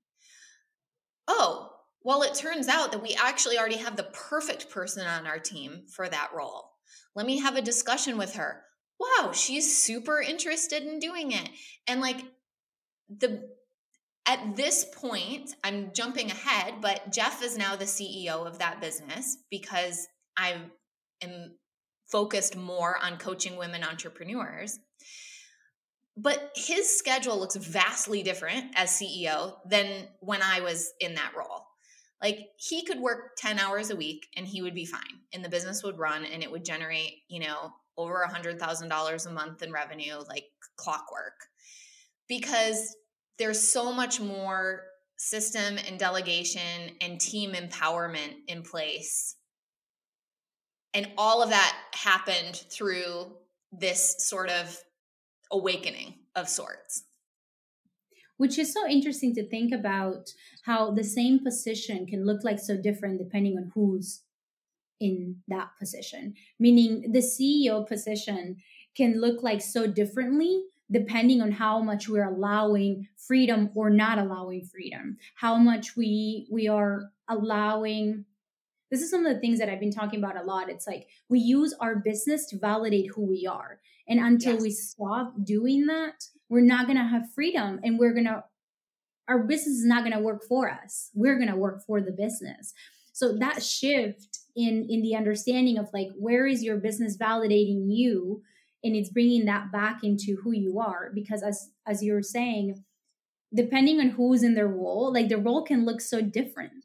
[1.28, 1.72] Oh,
[2.04, 5.86] well, it turns out that we actually already have the perfect person on our team
[5.92, 6.70] for that role.
[7.16, 8.62] Let me have a discussion with her.
[9.00, 11.50] Wow, she's super interested in doing it.
[11.88, 12.24] And like
[13.10, 13.50] the
[14.28, 19.38] at this point, I'm jumping ahead, but Jeff is now the CEO of that business
[19.52, 20.56] because I
[21.22, 21.56] am
[22.12, 24.80] focused more on coaching women entrepreneurs.
[26.18, 31.68] But his schedule looks vastly different as CEO than when I was in that role.
[32.22, 35.02] Like he could work 10 hours a week and he would be fine
[35.34, 38.90] and the business would run and it would generate, you know, over a hundred thousand
[38.90, 40.46] dollars a month in revenue, like
[40.78, 41.34] clockwork.
[42.28, 42.96] Because
[43.38, 44.84] there's so much more
[45.18, 49.36] system and delegation and team empowerment in place.
[50.96, 53.34] And all of that happened through
[53.72, 54.82] this sort of
[55.52, 57.04] awakening of sorts.
[58.38, 62.78] Which is so interesting to think about how the same position can look like so
[62.78, 64.22] different depending on who's
[65.02, 66.34] in that position.
[66.60, 68.58] Meaning the ceo position
[68.96, 74.64] can look like so differently depending on how much we're allowing freedom or not allowing
[74.64, 75.18] freedom.
[75.36, 78.26] How much we we are allowing
[78.92, 80.70] this is some of the things that i've been talking about a lot.
[80.70, 83.80] It's like we use our business to validate who we are.
[84.08, 84.62] And until yes.
[84.62, 88.44] we stop doing that we're not going to have freedom and we're going to
[89.28, 91.10] our business is not going to work for us.
[91.16, 92.74] We're going to work for the business.
[93.12, 98.44] So that shift in in the understanding of like where is your business validating you?
[98.84, 102.84] And it's bringing that back into who you are because as as you're saying
[103.54, 106.85] depending on who's in their role like the role can look so different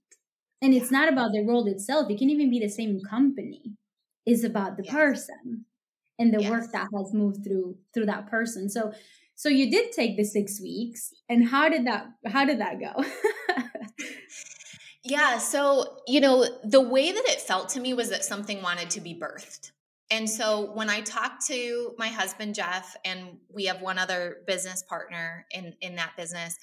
[0.62, 2.10] and it's not about the role itself.
[2.10, 3.76] It can even be the same company
[4.26, 4.94] it's about the yes.
[4.94, 5.64] person
[6.18, 6.50] and the yes.
[6.50, 8.68] work that has moved through through that person.
[8.68, 8.92] So
[9.36, 13.04] so you did take the six weeks and how did that how did that go?
[15.02, 18.90] Yeah so you know the way that it felt to me was that something wanted
[18.90, 19.72] to be birthed.
[20.10, 24.82] And so when I talked to my husband Jeff, and we have one other business
[24.82, 26.54] partner in in that business,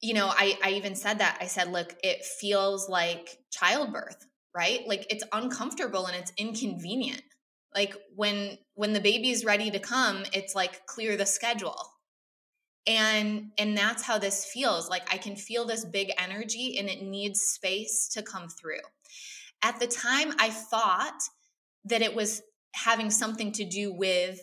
[0.00, 4.86] you know, I I even said that I said, look, it feels like childbirth, right?
[4.86, 7.22] Like it's uncomfortable and it's inconvenient.
[7.74, 11.78] Like when when the baby's ready to come, it's like clear the schedule.
[12.86, 14.88] And and that's how this feels.
[14.88, 18.80] Like I can feel this big energy and it needs space to come through.
[19.62, 21.20] At the time I thought
[21.84, 22.42] that it was
[22.74, 24.40] having something to do with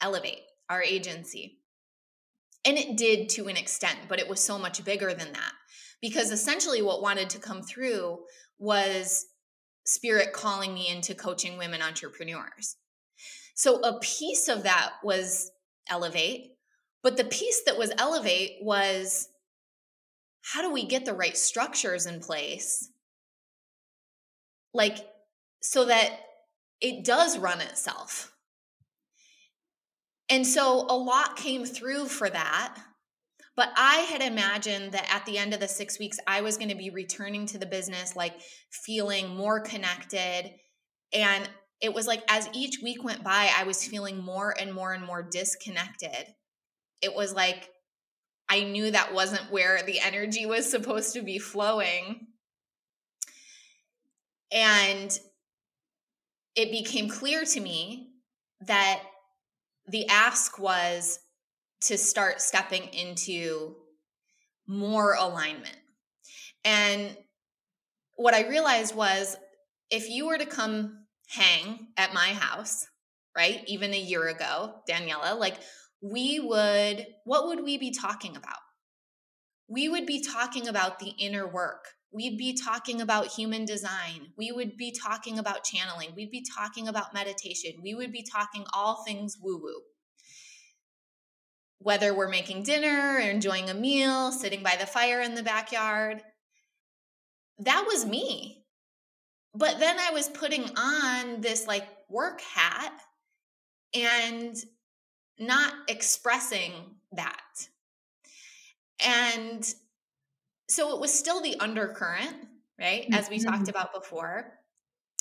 [0.00, 1.58] Elevate, our agency.
[2.68, 5.52] And it did to an extent, but it was so much bigger than that.
[6.02, 8.18] Because essentially, what wanted to come through
[8.58, 9.24] was
[9.86, 12.76] spirit calling me into coaching women entrepreneurs.
[13.54, 15.50] So, a piece of that was
[15.88, 16.50] Elevate,
[17.02, 19.30] but the piece that was Elevate was
[20.42, 22.90] how do we get the right structures in place?
[24.74, 24.98] Like,
[25.62, 26.20] so that
[26.82, 28.34] it does run itself.
[30.30, 32.78] And so a lot came through for that.
[33.56, 36.68] But I had imagined that at the end of the six weeks, I was going
[36.68, 38.34] to be returning to the business, like
[38.70, 40.52] feeling more connected.
[41.12, 41.48] And
[41.80, 45.04] it was like as each week went by, I was feeling more and more and
[45.04, 46.34] more disconnected.
[47.02, 47.68] It was like
[48.48, 52.28] I knew that wasn't where the energy was supposed to be flowing.
[54.50, 55.18] And
[56.56, 58.10] it became clear to me
[58.66, 59.02] that
[59.88, 61.20] the ask was
[61.82, 63.76] to start stepping into
[64.66, 65.76] more alignment.
[66.64, 67.16] And
[68.16, 69.36] what I realized was
[69.90, 72.86] if you were to come hang at my house,
[73.36, 75.56] right, even a year ago, Daniela, like
[76.02, 78.58] we would, what would we be talking about?
[79.68, 84.32] We would be talking about the inner work we'd be talking about human design.
[84.36, 86.14] We would be talking about channeling.
[86.16, 87.72] We'd be talking about meditation.
[87.82, 89.82] We would be talking all things woo woo.
[91.80, 96.22] Whether we're making dinner, enjoying a meal, sitting by the fire in the backyard,
[97.60, 98.64] that was me.
[99.54, 102.92] But then I was putting on this like work hat
[103.94, 104.56] and
[105.38, 106.72] not expressing
[107.12, 107.68] that.
[109.00, 109.74] And
[110.68, 112.36] so it was still the undercurrent,
[112.78, 113.06] right?
[113.12, 113.50] As we mm-hmm.
[113.50, 114.52] talked about before.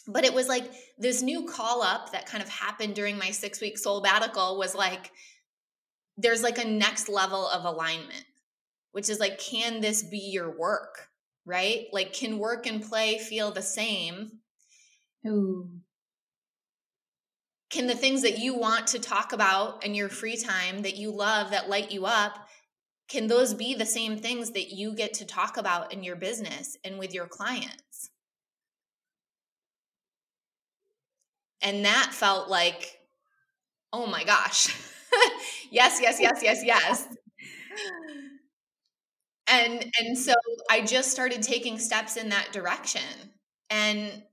[0.08, 3.60] But it was like this new call up that kind of happened during my six
[3.60, 5.12] week soulbatical was like,
[6.18, 8.24] there's like a next level of alignment,
[8.92, 11.10] which is like, can this be your work?
[11.46, 11.88] Right?
[11.94, 14.40] Like, can work and play feel the same?
[15.26, 15.70] Ooh.
[17.70, 21.12] Can the things that you want to talk about in your free time that you
[21.12, 22.47] love, that light you up,
[23.08, 26.78] can those be the same things that you get to talk about in your business
[26.84, 28.10] and with your clients?
[31.62, 33.00] And that felt like,
[33.94, 34.68] oh my gosh.
[35.72, 37.08] yes, yes, yes, yes, yes.
[39.48, 40.34] And and so
[40.70, 43.02] I just started taking steps in that direction.
[43.70, 44.24] And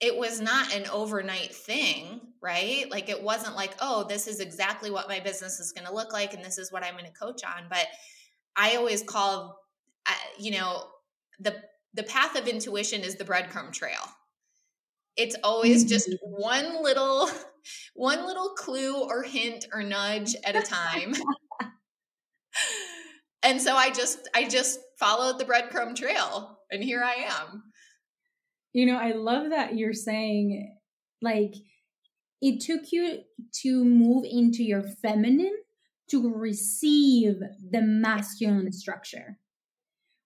[0.00, 2.90] it was not an overnight thing, right?
[2.90, 6.12] Like it wasn't like, oh, this is exactly what my business is going to look
[6.12, 7.86] like and this is what I'm going to coach on, but
[8.56, 9.58] I always call
[10.06, 10.84] uh, you know,
[11.38, 11.56] the
[11.94, 14.00] the path of intuition is the breadcrumb trail.
[15.16, 16.42] It's always just mm-hmm.
[16.42, 17.28] one little
[17.94, 21.14] one little clue or hint or nudge at a time.
[23.42, 27.62] and so I just I just followed the breadcrumb trail and here I am.
[28.72, 30.76] You know, I love that you're saying
[31.20, 31.54] like
[32.42, 33.20] it took you
[33.62, 35.56] to move into your feminine
[36.10, 37.36] to receive
[37.70, 39.38] the masculine structure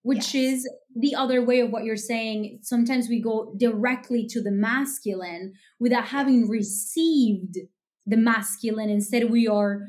[0.03, 0.65] which yes.
[0.65, 5.53] is the other way of what you're saying sometimes we go directly to the masculine
[5.79, 7.59] without having received
[8.07, 9.83] the masculine instead we are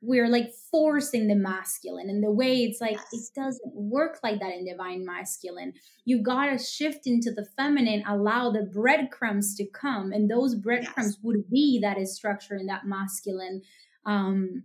[0.00, 3.12] we're like forcing the masculine and the way it's like yes.
[3.12, 5.72] it doesn't work like that in divine masculine
[6.04, 11.18] you gotta shift into the feminine allow the breadcrumbs to come and those breadcrumbs yes.
[11.22, 13.62] would be that is structure in that masculine
[14.06, 14.62] um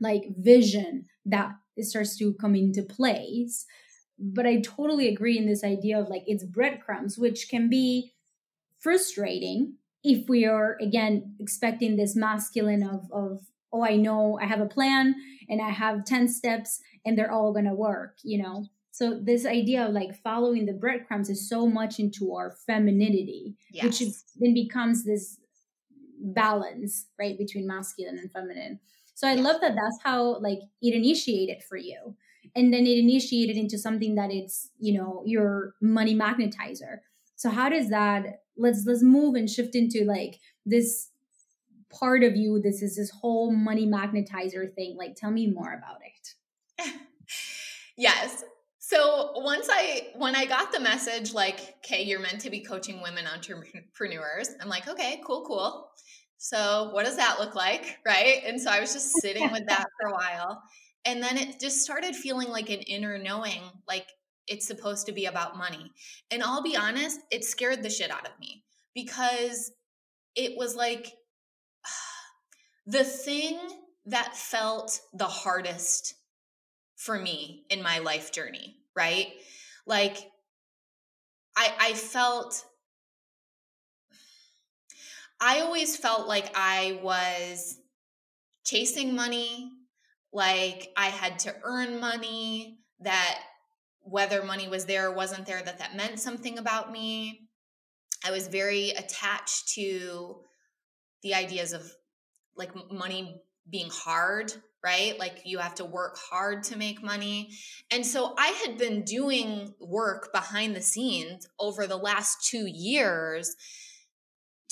[0.00, 3.66] like vision that it starts to come into place
[4.18, 8.12] but i totally agree in this idea of like it's breadcrumbs which can be
[8.80, 13.40] frustrating if we are again expecting this masculine of of
[13.72, 15.14] oh, I know I have a plan
[15.48, 18.64] and I have 10 steps and they're all going to work, you know?
[18.90, 23.84] So this idea of like following the breadcrumbs is so much into our femininity, yes.
[23.84, 23.98] which
[24.36, 25.38] then becomes this
[26.18, 28.80] balance, right, between masculine and feminine.
[29.14, 29.42] So I yeah.
[29.42, 32.16] love that that's how like it initiated for you.
[32.54, 37.00] And then it initiated into something that it's, you know, your money magnetizer.
[37.34, 41.10] So how does that let's let's move and shift into like this
[41.90, 45.98] part of you this is this whole money magnetizer thing like tell me more about
[46.02, 46.94] it.
[47.96, 48.44] Yes.
[48.78, 53.02] So once i when i got the message like okay you're meant to be coaching
[53.02, 55.88] women entrepreneurs i'm like okay cool cool.
[56.38, 58.42] So what does that look like right?
[58.44, 60.62] And so i was just sitting with that for a while.
[61.04, 64.06] And then it just started feeling like an inner knowing like
[64.46, 65.90] it's supposed to be about money.
[66.30, 68.62] And i'll be honest it scared the shit out of me
[68.94, 69.72] because
[70.36, 71.12] it was like
[72.86, 73.58] the thing
[74.06, 76.14] that felt the hardest
[76.94, 79.28] for me in my life journey, right?
[79.86, 80.16] Like
[81.56, 82.64] I I felt
[85.40, 87.78] I always felt like I was
[88.64, 89.70] chasing money,
[90.32, 93.40] like I had to earn money, that
[94.00, 97.48] whether money was there or wasn't there that that meant something about me.
[98.24, 100.36] I was very attached to
[101.22, 101.92] the ideas of
[102.56, 103.40] like money
[103.70, 104.52] being hard
[104.86, 105.18] right?
[105.18, 107.50] Like you have to work hard to make money.
[107.90, 113.56] And so I had been doing work behind the scenes over the last two years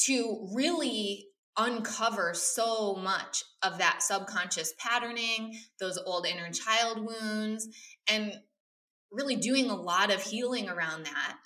[0.04, 1.26] to really
[1.56, 7.66] uncover so much of that subconscious patterning, those old inner child wounds,
[8.08, 8.34] and
[9.10, 11.36] really doing a lot of healing around that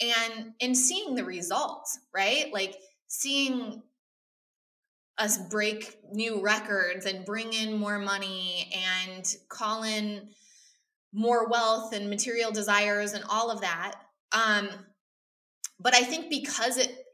[0.00, 2.76] and and seeing the results right like
[3.08, 3.82] seeing
[5.18, 8.70] us break new records and bring in more money
[9.06, 10.28] and call in
[11.12, 13.94] more wealth and material desires and all of that.
[14.32, 14.68] Um
[15.78, 17.04] but i think because it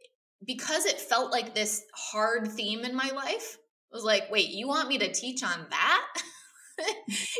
[0.46, 3.58] because it felt like this hard theme in my life
[3.92, 6.08] was like wait you want me to teach on that?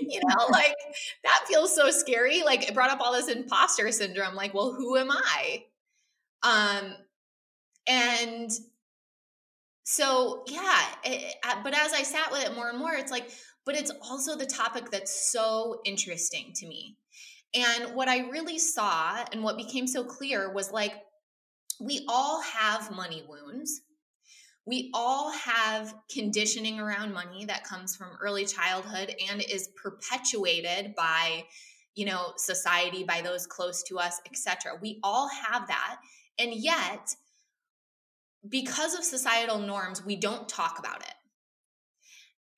[0.00, 0.74] You know like
[1.24, 2.42] that feels so scary.
[2.44, 5.64] Like it brought up all this imposter syndrome like well who am i?
[6.42, 6.94] Um
[7.88, 8.50] and
[9.84, 13.28] so yeah it, but as i sat with it more and more it's like
[13.64, 16.96] but it's also the topic that's so interesting to me.
[17.54, 20.94] And what i really saw and what became so clear was like
[21.80, 23.80] we all have money wounds.
[24.66, 31.44] We all have conditioning around money that comes from early childhood and is perpetuated by
[31.94, 35.96] you know society by those close to us etc we all have that.
[36.38, 37.14] And yet
[38.48, 41.14] because of societal norms, we don't talk about it.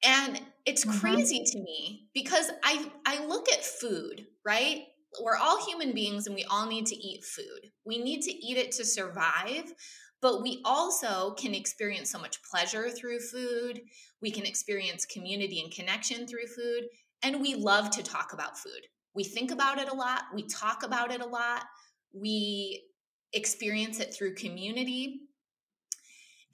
[0.05, 0.99] And it's mm-hmm.
[0.99, 4.85] crazy to me because I I look at food, right?
[5.23, 7.71] We're all human beings and we all need to eat food.
[7.87, 9.73] We need to eat it to survive,
[10.21, 13.81] but we also can experience so much pleasure through food.
[14.21, 16.89] We can experience community and connection through food,
[17.23, 18.89] and we love to talk about food.
[19.15, 21.65] We think about it a lot, we talk about it a lot.
[22.13, 22.85] We
[23.33, 25.21] experience it through community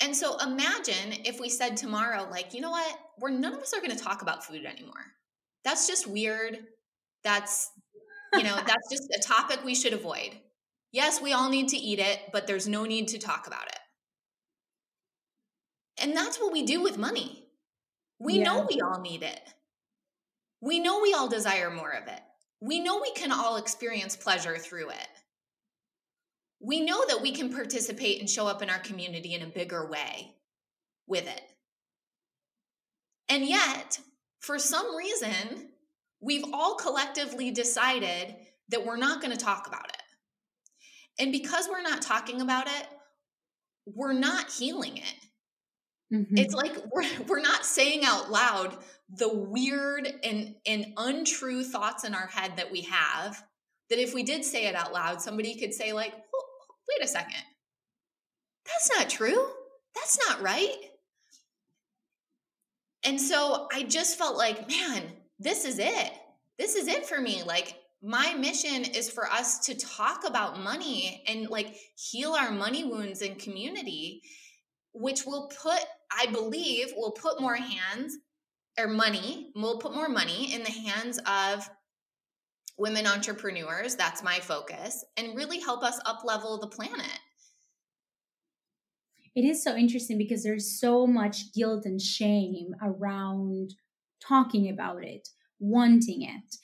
[0.00, 2.98] and so imagine if we said tomorrow, like, you know what?
[3.18, 4.94] We're none of us are going to talk about food anymore.
[5.64, 6.58] That's just weird.
[7.22, 7.70] That's,
[8.34, 10.30] you know, that's just a topic we should avoid.
[10.92, 13.78] Yes, we all need to eat it, but there's no need to talk about it.
[16.02, 17.44] And that's what we do with money.
[18.18, 18.44] We yeah.
[18.44, 19.40] know we all need it.
[20.62, 22.20] We know we all desire more of it.
[22.60, 25.08] We know we can all experience pleasure through it
[26.60, 29.88] we know that we can participate and show up in our community in a bigger
[29.88, 30.34] way
[31.06, 31.42] with it.
[33.28, 33.98] And yet,
[34.40, 35.70] for some reason,
[36.20, 38.36] we've all collectively decided
[38.68, 41.22] that we're not going to talk about it.
[41.22, 42.86] And because we're not talking about it,
[43.86, 46.14] we're not healing it.
[46.14, 46.36] Mm-hmm.
[46.36, 48.76] It's like we're, we're not saying out loud
[49.16, 53.42] the weird and, and untrue thoughts in our head that we have.
[53.88, 56.14] That if we did say it out loud, somebody could say, like,
[56.90, 57.42] wait a second,
[58.66, 59.46] that's not true.
[59.94, 60.74] That's not right.
[63.04, 65.04] And so I just felt like, man,
[65.38, 66.12] this is it.
[66.58, 67.42] This is it for me.
[67.42, 72.84] Like, my mission is for us to talk about money and like heal our money
[72.84, 74.22] wounds in community,
[74.92, 75.80] which will put,
[76.10, 78.16] I believe, will put more hands
[78.78, 81.68] or money, will put more money in the hands of
[82.80, 83.94] women entrepreneurs.
[83.94, 87.20] That's my focus, and really help us up level the planet.
[89.36, 93.74] It is so interesting because there's so much guilt and shame around
[94.20, 95.28] talking about it,
[95.60, 96.56] wanting it.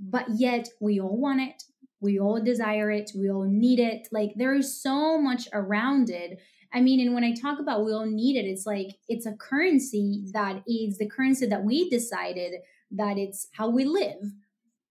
[0.00, 1.62] but yet we all want it
[2.00, 6.38] we all desire it we all need it like there is so much around it
[6.72, 9.32] i mean and when i talk about we all need it it's like it's a
[9.32, 12.54] currency that is the currency that we decided
[12.90, 14.32] that it's how we live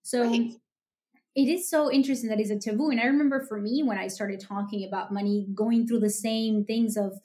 [0.07, 0.53] so right.
[1.35, 4.07] it is so interesting that it's a taboo and i remember for me when i
[4.07, 7.19] started talking about money going through the same things of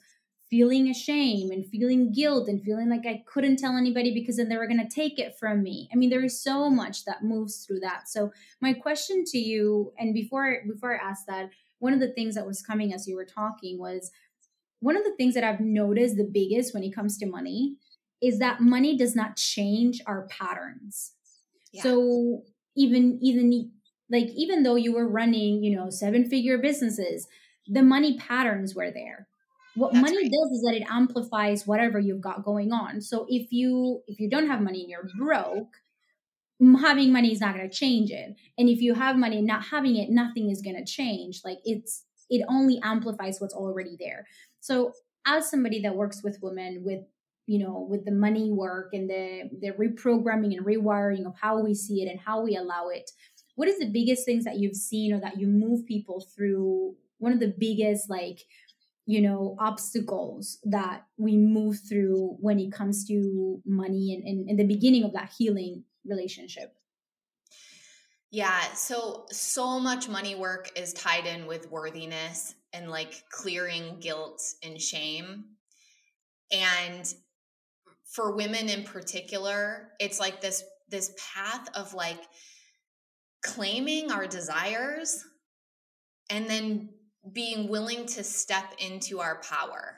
[0.53, 4.57] feeling ashamed and feeling guilt and feeling like I couldn't tell anybody because then they
[4.57, 5.89] were going to take it from me.
[5.91, 8.07] I mean, there is so much that moves through that.
[8.07, 8.31] So
[8.61, 12.45] my question to you, and before before I ask that, one of the things that
[12.45, 14.11] was coming as you were talking was
[14.79, 17.77] one of the things that I've noticed the biggest when it comes to money
[18.21, 21.13] is that money does not change our patterns.
[21.71, 21.81] Yeah.
[21.81, 22.43] So
[22.75, 23.71] even even
[24.09, 27.27] like even though you were running, you know, seven figure businesses,
[27.67, 29.27] the money patterns were there.
[29.75, 30.31] What That's money right.
[30.31, 33.01] does is that it amplifies whatever you've got going on.
[33.01, 35.77] So if you if you don't have money and you're broke
[36.79, 38.35] having money is not going to change it.
[38.57, 41.41] And if you have money and not having it nothing is going to change.
[41.43, 44.27] Like it's it only amplifies what's already there.
[44.59, 44.93] So
[45.25, 47.01] as somebody that works with women with
[47.45, 51.73] you know with the money work and the the reprogramming and rewiring of how we
[51.73, 53.09] see it and how we allow it
[53.55, 56.95] what is the biggest things that you've seen or that you move people through?
[57.19, 58.41] One of the biggest like
[59.05, 64.59] you know obstacles that we move through when it comes to money and, and, and
[64.59, 66.73] the beginning of that healing relationship?
[68.31, 74.41] Yeah so so much money work is tied in with worthiness and like clearing guilt
[74.63, 75.45] and shame.
[76.51, 77.13] And
[78.13, 82.21] for women in particular it's like this this path of like
[83.43, 85.23] claiming our desires
[86.29, 86.89] and then
[87.31, 89.97] being willing to step into our power.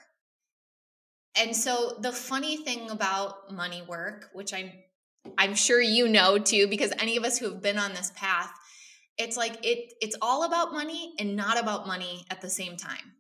[1.38, 4.72] And so the funny thing about money work, which I'm
[5.38, 8.52] I'm sure you know too because any of us who have been on this path,
[9.18, 13.14] it's like it it's all about money and not about money at the same time.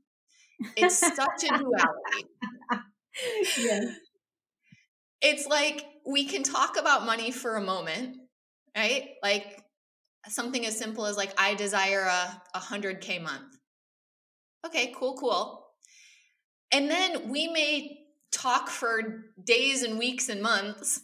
[0.77, 2.25] It's such a duality.
[3.57, 3.97] yes.
[5.21, 8.17] It's like we can talk about money for a moment,
[8.75, 9.09] right?
[9.23, 9.61] Like
[10.27, 13.55] something as simple as like I desire a 100k month
[14.65, 15.67] Okay, cool, cool.
[16.71, 17.99] And then we may
[18.31, 21.01] talk for days and weeks and months,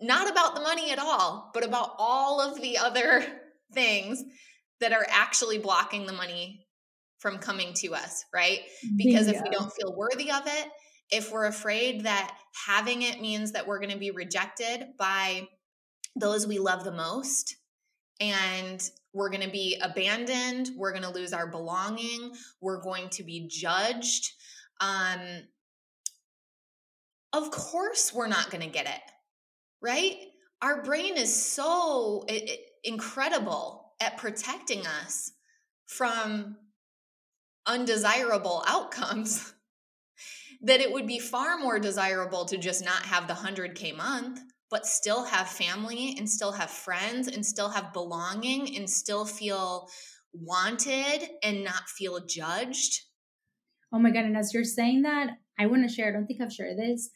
[0.00, 3.24] not about the money at all, but about all of the other
[3.72, 4.22] things
[4.80, 6.66] that are actually blocking the money
[7.18, 8.60] from coming to us, right?
[8.96, 10.68] Because if we don't feel worthy of it,
[11.10, 12.36] if we're afraid that
[12.66, 15.46] having it means that we're going to be rejected by
[16.16, 17.56] those we love the most,
[18.20, 23.22] and we're going to be abandoned we're going to lose our belonging we're going to
[23.22, 24.32] be judged
[24.80, 25.20] um
[27.32, 29.00] of course we're not going to get it
[29.86, 30.16] right?
[30.62, 32.24] Our brain is so
[32.84, 35.32] incredible at protecting us
[35.86, 36.56] from
[37.66, 39.52] undesirable outcomes
[40.62, 44.40] that it would be far more desirable to just not have the 100k month
[44.70, 49.88] but still have family and still have friends and still have belonging and still feel
[50.32, 53.02] wanted and not feel judged.
[53.92, 54.24] Oh my God.
[54.24, 57.10] And as you're saying that, I want to share, I don't think I've shared this.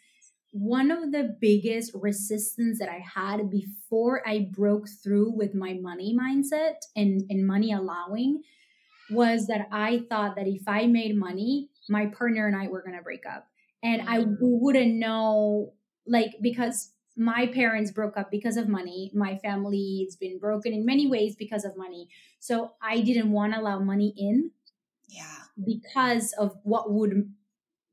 [0.53, 6.17] One of the biggest resistance that I had before I broke through with my money
[6.19, 8.43] mindset and, and money allowing
[9.11, 12.97] was that I thought that if I made money, my partner and I were going
[12.97, 13.47] to break up.
[13.83, 14.37] And I mm.
[14.41, 15.73] wouldn't know,
[16.07, 19.11] like, because my parents broke up because of money.
[19.15, 22.09] My family has been broken in many ways because of money.
[22.39, 24.53] So I didn't want to allow money in.
[25.09, 25.25] Yeah.
[25.63, 27.31] Because of what would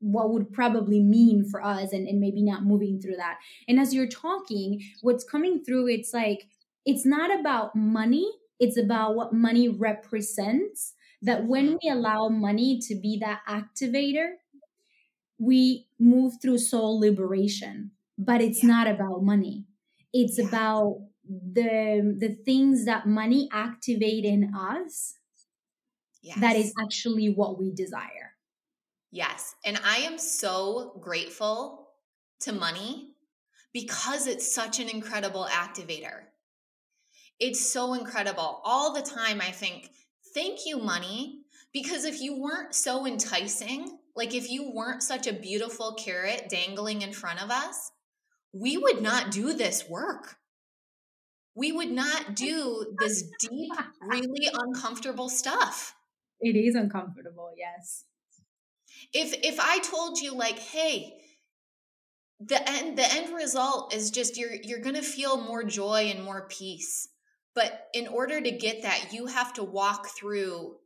[0.00, 3.38] what would probably mean for us and, and maybe not moving through that.
[3.66, 6.44] And as you're talking, what's coming through, it's like
[6.86, 8.30] it's not about money,
[8.60, 10.94] it's about what money represents.
[11.22, 14.34] That when we allow money to be that activator,
[15.38, 18.68] we move through soul liberation but it's yeah.
[18.68, 19.64] not about money
[20.12, 20.48] it's yeah.
[20.48, 25.14] about the the things that money activate in us
[26.22, 26.38] yes.
[26.40, 28.32] that is actually what we desire
[29.12, 31.88] yes and i am so grateful
[32.40, 33.10] to money
[33.72, 36.22] because it's such an incredible activator
[37.38, 39.90] it's so incredible all the time i think
[40.34, 41.40] thank you money
[41.72, 47.02] because if you weren't so enticing like if you weren't such a beautiful carrot dangling
[47.02, 47.92] in front of us
[48.52, 50.36] we would not do this work.
[51.54, 53.72] We would not do this deep,
[54.02, 55.94] really uncomfortable stuff.
[56.40, 58.04] It is uncomfortable, yes.
[59.12, 61.14] If if I told you like, hey,
[62.40, 66.24] the end the end result is just you're you're going to feel more joy and
[66.24, 67.08] more peace
[67.54, 70.76] But in order to get that, you have to walk through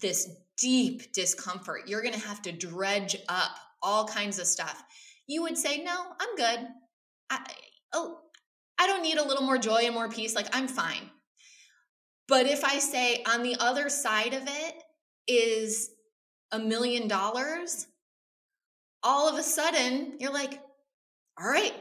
[0.00, 0.28] this
[0.58, 1.88] deep discomfort.
[1.88, 3.50] You're going to have to dredge up
[3.82, 4.82] all kinds of stuff.
[5.26, 6.68] You would say, No, I'm good.
[7.30, 7.44] I,
[7.92, 8.20] oh,
[8.78, 10.34] I don't need a little more joy and more peace.
[10.34, 11.10] Like, I'm fine.
[12.28, 14.82] But if I say on the other side of it
[15.28, 15.90] is
[16.52, 17.86] a million dollars,
[19.02, 20.60] all of a sudden you're like,
[21.40, 21.74] all right,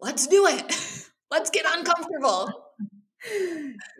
[0.00, 1.08] let's do it.
[1.30, 2.65] let's get uncomfortable.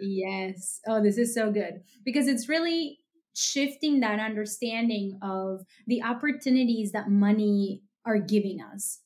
[0.00, 0.80] Yes.
[0.86, 2.98] Oh, this is so good because it's really
[3.34, 9.00] shifting that understanding of the opportunities that money are giving us.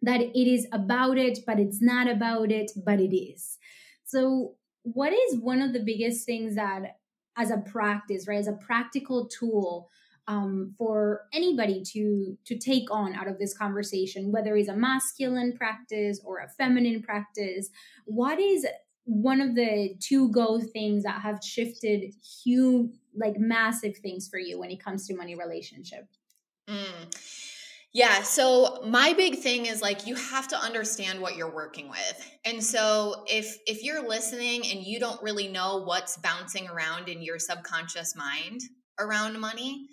[0.00, 3.58] That it is about it, but it's not about it, but it is.
[4.04, 6.96] So, what is one of the biggest things that,
[7.36, 9.88] as a practice, right, as a practical tool,
[10.28, 15.56] um, for anybody to to take on out of this conversation, whether it's a masculine
[15.56, 17.70] practice or a feminine practice.
[18.04, 18.66] What is
[19.04, 24.58] one of the two go things that have shifted huge, like massive things for you
[24.58, 26.06] when it comes to money relationship?
[26.68, 27.16] Mm.
[27.94, 32.30] Yeah, so my big thing is like you have to understand what you're working with.
[32.44, 37.20] And so if if you're listening and you don't really know what's bouncing around in
[37.20, 38.62] your subconscious mind
[38.98, 39.88] around money,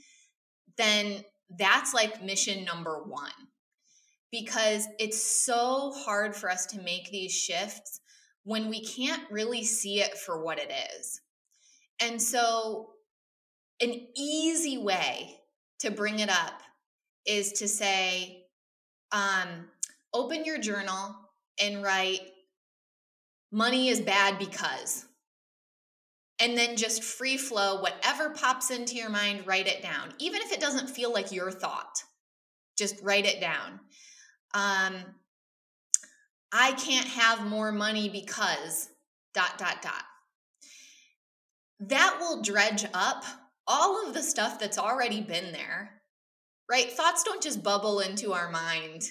[0.77, 1.25] then
[1.57, 3.31] that's like mission number 1.
[4.31, 7.99] Because it's so hard for us to make these shifts
[8.49, 11.21] when we can't really see it for what it is.
[12.01, 12.93] And so
[13.79, 15.39] an easy way
[15.81, 16.63] to bring it up
[17.27, 18.47] is to say,
[19.11, 19.67] um,
[20.15, 21.15] open your journal
[21.61, 22.21] and write,
[23.51, 25.05] money is bad because.
[26.39, 30.11] And then just free flow, whatever pops into your mind, write it down.
[30.17, 32.01] Even if it doesn't feel like your thought,
[32.79, 33.79] just write it down.
[34.55, 34.95] Um,
[36.51, 38.89] I can't have more money because
[39.33, 40.03] dot, dot, dot.
[41.79, 43.23] That will dredge up
[43.67, 45.99] all of the stuff that's already been there
[46.69, 46.91] right?
[46.91, 49.03] Thoughts don't just bubble into our mind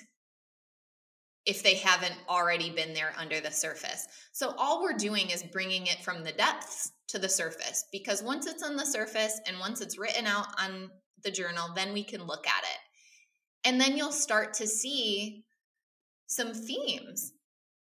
[1.44, 4.06] if they haven't already been there under the surface.
[4.32, 8.46] So all we're doing is bringing it from the depths to the surface because once
[8.46, 10.90] it's on the surface and once it's written out on
[11.24, 13.68] the journal, then we can look at it.
[13.68, 15.44] And then you'll start to see
[16.28, 17.32] some themes.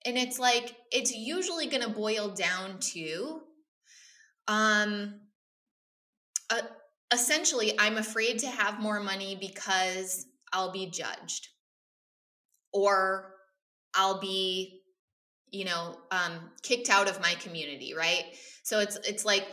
[0.05, 3.43] And it's like it's usually going to boil down to
[4.49, 5.21] um
[6.51, 6.63] a,
[7.15, 11.49] essentially, I'm afraid to have more money because I'll be judged.
[12.73, 13.35] Or
[13.95, 14.81] I'll be
[15.51, 18.25] you know um, kicked out of my community right?
[18.65, 19.47] So it's it's like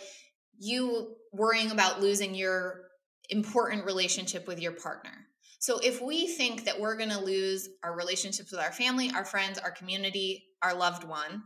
[0.58, 2.86] you worrying about losing your
[3.30, 5.12] important relationship with your partner
[5.60, 9.26] so if we think that we're going to lose our relationships with our family our
[9.26, 11.44] friends our community our loved one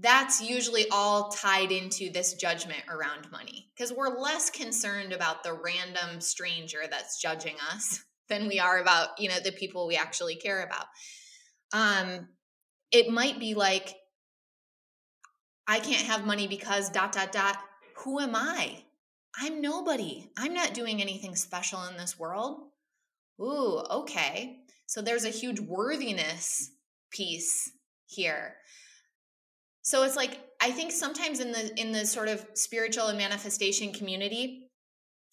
[0.00, 3.70] that's usually all tied into this judgment around money.
[3.76, 9.08] Because we're less concerned about the random stranger that's judging us than we are about
[9.18, 10.86] you know the people we actually care about.
[11.72, 12.28] Um
[12.92, 13.94] it might be like
[15.68, 17.58] i can't have money because dot dot dot.
[17.98, 18.84] Who am i
[19.38, 20.30] i'm nobody.
[20.36, 22.60] I'm not doing anything special in this world.
[23.40, 24.58] Ooh okay.
[24.86, 26.70] So there's a huge worthiness
[27.10, 27.70] piece
[28.06, 28.56] here.
[29.82, 33.92] So it's like I think sometimes in the in the sort of spiritual and manifestation
[33.92, 34.70] community,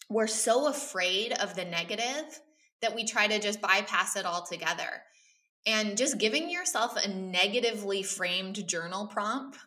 [0.09, 2.39] we're so afraid of the negative
[2.81, 5.03] that we try to just bypass it altogether.
[5.65, 9.57] And just giving yourself a negatively framed journal prompt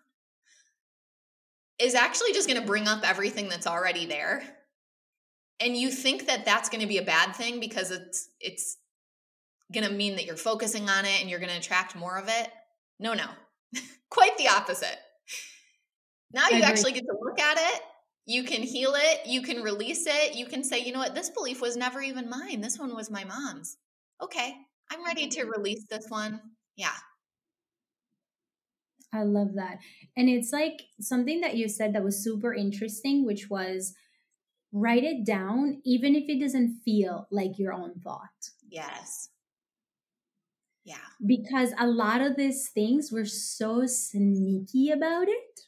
[1.80, 4.42] is actually just going to bring up everything that's already there.
[5.60, 8.76] And you think that that's going to be a bad thing because it's it's
[9.72, 12.28] going to mean that you're focusing on it and you're going to attract more of
[12.28, 12.50] it.
[12.98, 13.26] No, no.
[14.10, 14.98] Quite the opposite.
[16.32, 17.82] Now you actually get to look at it.
[18.26, 19.26] You can heal it.
[19.26, 20.34] You can release it.
[20.34, 22.60] You can say, you know what, this belief was never even mine.
[22.60, 23.76] This one was my mom's.
[24.22, 24.54] Okay,
[24.90, 25.50] I'm ready to mm-hmm.
[25.50, 26.40] release this one.
[26.76, 26.92] Yeah.
[29.12, 29.78] I love that.
[30.16, 33.94] And it's like something that you said that was super interesting, which was
[34.72, 38.50] write it down, even if it doesn't feel like your own thought.
[38.68, 39.30] Yes.
[40.84, 40.96] Yeah.
[41.24, 45.60] Because a lot of these things we're so sneaky about it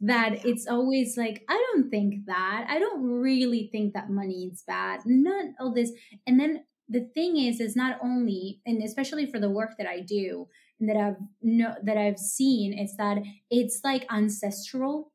[0.00, 0.52] that yeah.
[0.52, 2.66] it's always like, I don't think that.
[2.68, 5.00] I don't really think that money is bad.
[5.06, 5.92] None of this.
[6.26, 10.00] And then the thing is, is not only, and especially for the work that I
[10.00, 10.46] do
[10.80, 13.18] that I've no that I've seen, is that
[13.50, 15.12] it's like ancestral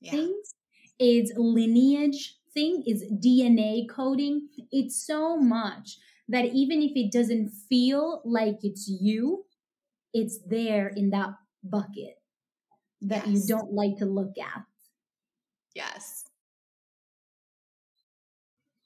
[0.00, 0.12] yeah.
[0.12, 0.54] things.
[0.98, 4.48] It's lineage thing, is DNA coding.
[4.72, 9.44] It's so much that even if it doesn't feel like it's you,
[10.12, 11.30] it's there in that
[11.62, 12.14] bucket.
[13.02, 13.34] that yes.
[13.34, 14.62] you don't like to look at.
[15.74, 16.24] Yes.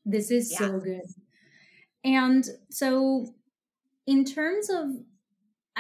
[0.05, 0.59] This is yeah.
[0.59, 1.07] so good.
[2.03, 3.35] And so,
[4.07, 4.87] in terms of,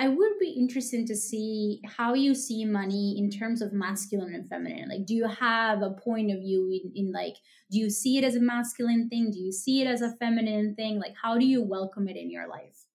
[0.01, 4.49] I would be interested to see how you see money in terms of masculine and
[4.49, 4.89] feminine.
[4.89, 7.37] Like, do you have a point of view in, in like,
[7.71, 9.31] do you see it as a masculine thing?
[9.31, 10.99] Do you see it as a feminine thing?
[10.99, 12.87] Like, how do you welcome it in your life?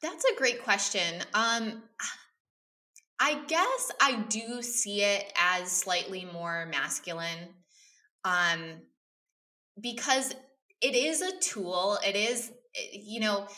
[0.00, 1.20] That's a great question.
[1.34, 1.82] Um,
[3.20, 7.50] I guess I do see it as slightly more masculine.
[8.24, 8.80] Um,
[9.78, 10.34] because
[10.80, 11.98] it is a tool.
[12.06, 13.48] It is, eh, you know,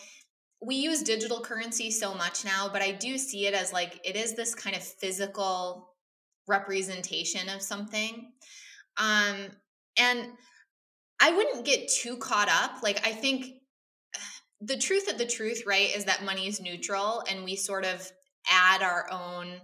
[0.62, 4.16] we use digital currency so much now, but I do see it as like it
[4.16, 5.90] is this kind of physical
[6.46, 8.32] representation of something.
[8.96, 9.36] Um,
[9.98, 10.28] and
[11.20, 12.82] I wouldn't get too caught up.
[12.82, 13.46] Like, I think
[14.60, 18.10] the truth of the truth, right, is that money is neutral and we sort of
[18.50, 19.60] add our own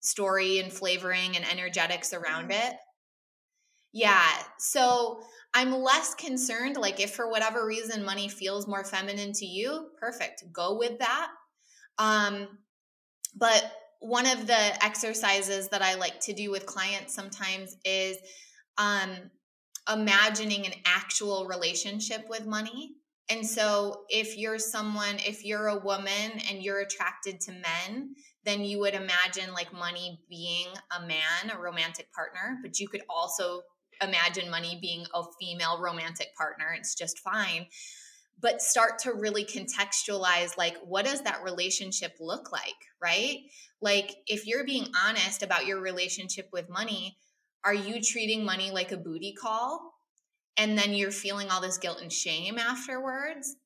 [0.00, 2.68] story and flavoring and energetics around mm-hmm.
[2.68, 2.76] it.
[3.92, 4.26] Yeah.
[4.58, 5.22] So
[5.54, 6.76] I'm less concerned.
[6.76, 10.44] Like, if for whatever reason money feels more feminine to you, perfect.
[10.52, 11.28] Go with that.
[11.98, 12.48] Um,
[13.36, 13.70] but
[14.00, 18.16] one of the exercises that I like to do with clients sometimes is
[18.78, 19.10] um,
[19.92, 22.94] imagining an actual relationship with money.
[23.30, 28.14] And so, if you're someone, if you're a woman and you're attracted to men,
[28.44, 30.66] then you would imagine like money being
[30.96, 33.62] a man, a romantic partner, but you could also
[34.02, 36.74] imagine money being a female romantic partner.
[36.76, 37.66] It's just fine.
[38.40, 43.38] But start to really contextualize like, what does that relationship look like, right?
[43.80, 47.18] Like, if you're being honest about your relationship with money,
[47.64, 49.94] are you treating money like a booty call?
[50.56, 53.56] And then you're feeling all this guilt and shame afterwards?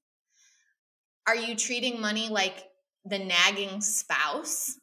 [1.27, 2.69] Are you treating money like
[3.05, 4.79] the nagging spouse?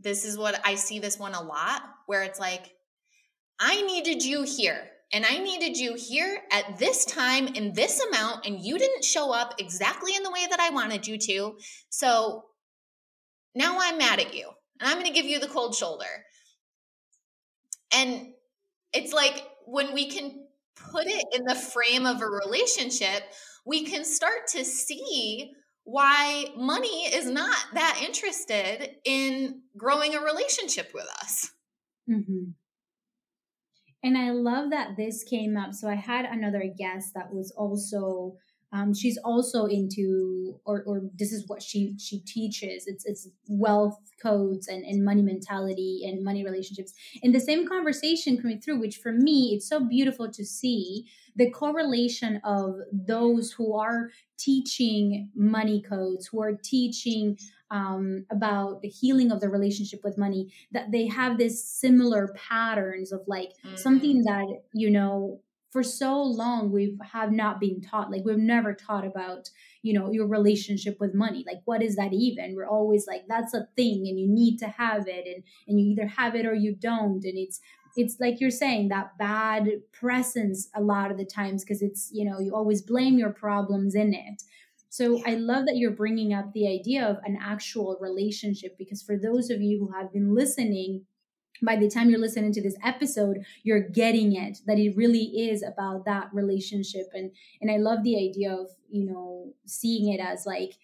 [0.00, 2.73] This is what I see this one a lot where it's like,
[3.58, 8.46] I needed you here and I needed you here at this time in this amount,
[8.46, 11.56] and you didn't show up exactly in the way that I wanted you to.
[11.90, 12.46] So
[13.54, 14.50] now I'm mad at you
[14.80, 16.04] and I'm going to give you the cold shoulder.
[17.94, 18.32] And
[18.92, 20.46] it's like when we can
[20.90, 23.22] put it in the frame of a relationship,
[23.64, 25.52] we can start to see
[25.84, 31.52] why money is not that interested in growing a relationship with us.
[32.10, 32.50] Mm-hmm.
[34.04, 35.72] And I love that this came up.
[35.72, 38.36] So I had another guest that was also
[38.74, 43.96] um, she's also into or, or this is what she she teaches it's it's wealth
[44.20, 46.92] codes and, and money mentality and money relationships
[47.22, 51.48] and the same conversation coming through which for me it's so beautiful to see the
[51.50, 57.38] correlation of those who are teaching money codes who are teaching
[57.74, 63.10] um, about the healing of the relationship with money that they have this similar patterns
[63.10, 63.74] of like mm-hmm.
[63.74, 65.40] something that you know
[65.72, 68.12] for so long we have not been taught.
[68.12, 69.50] Like we've never taught about
[69.82, 71.44] you know your relationship with money.
[71.44, 72.54] Like what is that even?
[72.54, 75.90] We're always like that's a thing and you need to have it and and you
[75.90, 77.24] either have it or you don't.
[77.24, 77.60] And it's
[77.96, 82.24] it's like you're saying that bad presence a lot of the times because it's you
[82.24, 84.44] know you always blame your problems in it
[84.94, 89.18] so I love that you're bringing up the idea of an actual relationship because for
[89.18, 91.04] those of you who have been listening,
[91.60, 95.64] by the time you're listening to this episode you're getting it that it really is
[95.64, 97.06] about that relationship.
[97.12, 100.74] And and i love the idea of you know seeing it as like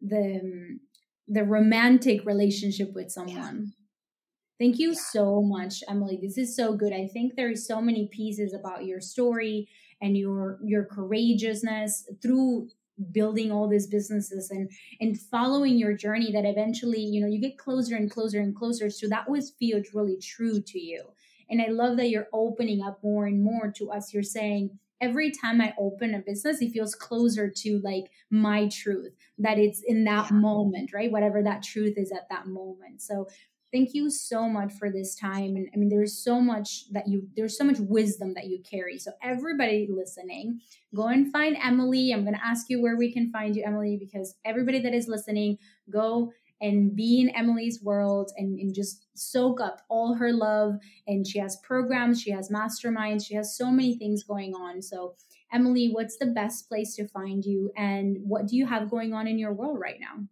[0.00, 0.80] the um,
[1.26, 3.34] the romantic relationship with someone.
[3.36, 4.66] Yeah.
[4.66, 5.00] thank you yeah.
[5.00, 6.16] so much emily.
[6.22, 6.92] This is so good.
[6.92, 9.68] I think there is so many pieces about your story
[10.00, 12.68] and your your courageousness through
[13.12, 14.70] building all these businesses and
[15.00, 18.90] and following your journey that eventually you know you get closer and closer and closer.
[18.90, 21.04] So that was feels really true to you.
[21.48, 24.12] And i love that you're opening up more and more to us.
[24.12, 29.12] You're saying every time i open a business it feels closer to like my truth
[29.36, 30.36] that it's in that yeah.
[30.38, 31.12] moment right?
[31.12, 33.02] Whatever that truth is at that moment.
[33.02, 33.28] So
[33.76, 35.54] thank you so much for this time.
[35.56, 38.98] And i mean there's so much that you there's so much wisdom that you carry.
[38.98, 40.60] So everybody listening
[40.94, 42.12] go and find emily.
[42.12, 45.08] I'm going to ask you where we can find you emily because everybody that is
[45.08, 45.58] listening
[45.90, 50.76] go and be in emily's world and, and just soak up all her love.
[51.06, 54.80] And she has programs she has masterminds she has so many things going on.
[54.80, 55.16] So
[55.52, 57.70] emily what's the best place to find you?
[57.76, 60.24] And what do you have going on in your world right now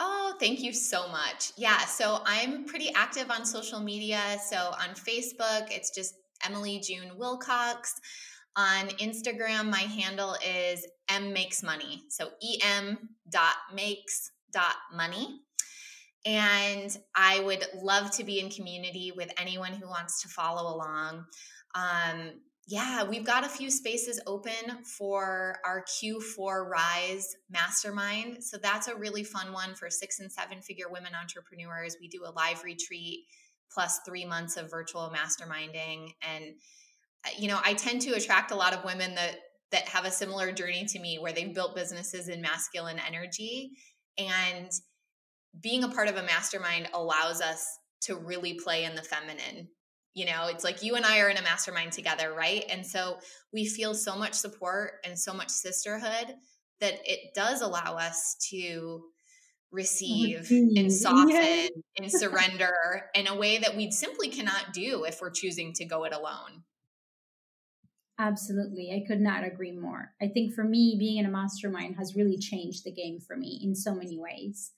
[0.00, 1.52] Oh, thank you so much.
[1.56, 4.38] Yeah, so I'm pretty active on social media.
[4.48, 7.94] So on Facebook, it's just Emily June Wilcox.
[8.56, 12.04] On Instagram, my handle is M Makes Money.
[12.10, 12.30] So
[12.64, 12.98] em
[13.30, 15.40] dot makes dot money.
[16.24, 21.24] And I would love to be in community with anyone who wants to follow along.
[21.74, 22.32] Um,
[22.70, 28.44] yeah, we've got a few spaces open for our Q4 Rise Mastermind.
[28.44, 31.96] So that's a really fun one for six and seven figure women entrepreneurs.
[31.98, 33.20] We do a live retreat
[33.72, 36.12] plus three months of virtual masterminding.
[36.20, 36.44] And,
[37.24, 39.36] uh, you know, I tend to attract a lot of women that
[39.70, 43.72] that have a similar journey to me where they've built businesses in masculine energy
[44.18, 44.70] and
[45.60, 47.66] being a part of a mastermind allows us
[48.02, 49.68] to really play in the feminine
[50.14, 53.18] you know it's like you and i are in a mastermind together right and so
[53.52, 56.34] we feel so much support and so much sisterhood
[56.80, 59.02] that it does allow us to
[59.70, 61.68] receive and soften yeah.
[61.98, 62.72] and surrender
[63.14, 66.62] in a way that we simply cannot do if we're choosing to go it alone
[68.20, 68.90] Absolutely.
[68.92, 70.12] I could not agree more.
[70.20, 73.60] I think for me, being in a mastermind has really changed the game for me
[73.62, 74.72] in so many ways.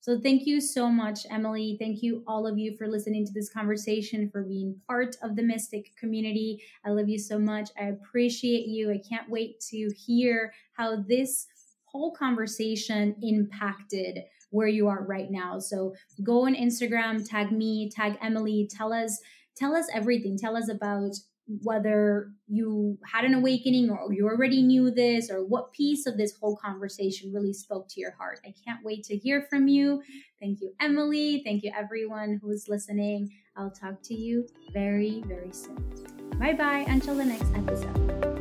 [0.00, 1.76] So thank you so much, Emily.
[1.78, 5.42] Thank you, all of you, for listening to this conversation, for being part of the
[5.42, 6.62] Mystic community.
[6.84, 7.70] I love you so much.
[7.78, 8.90] I appreciate you.
[8.92, 11.46] I can't wait to hear how this
[11.84, 14.20] whole conversation impacted
[14.50, 15.58] where you are right now.
[15.58, 19.20] So go on Instagram, tag me, tag Emily, tell us
[19.56, 20.38] tell us everything.
[20.38, 21.16] Tell us about
[21.62, 26.34] whether you had an awakening or you already knew this or what piece of this
[26.38, 28.40] whole conversation really spoke to your heart.
[28.44, 30.02] I can't wait to hear from you.
[30.40, 31.42] Thank you, Emily.
[31.44, 33.30] Thank you, everyone who's listening.
[33.56, 35.82] I'll talk to you very, very soon.
[36.38, 36.84] Bye bye.
[36.86, 38.37] Until the next episode.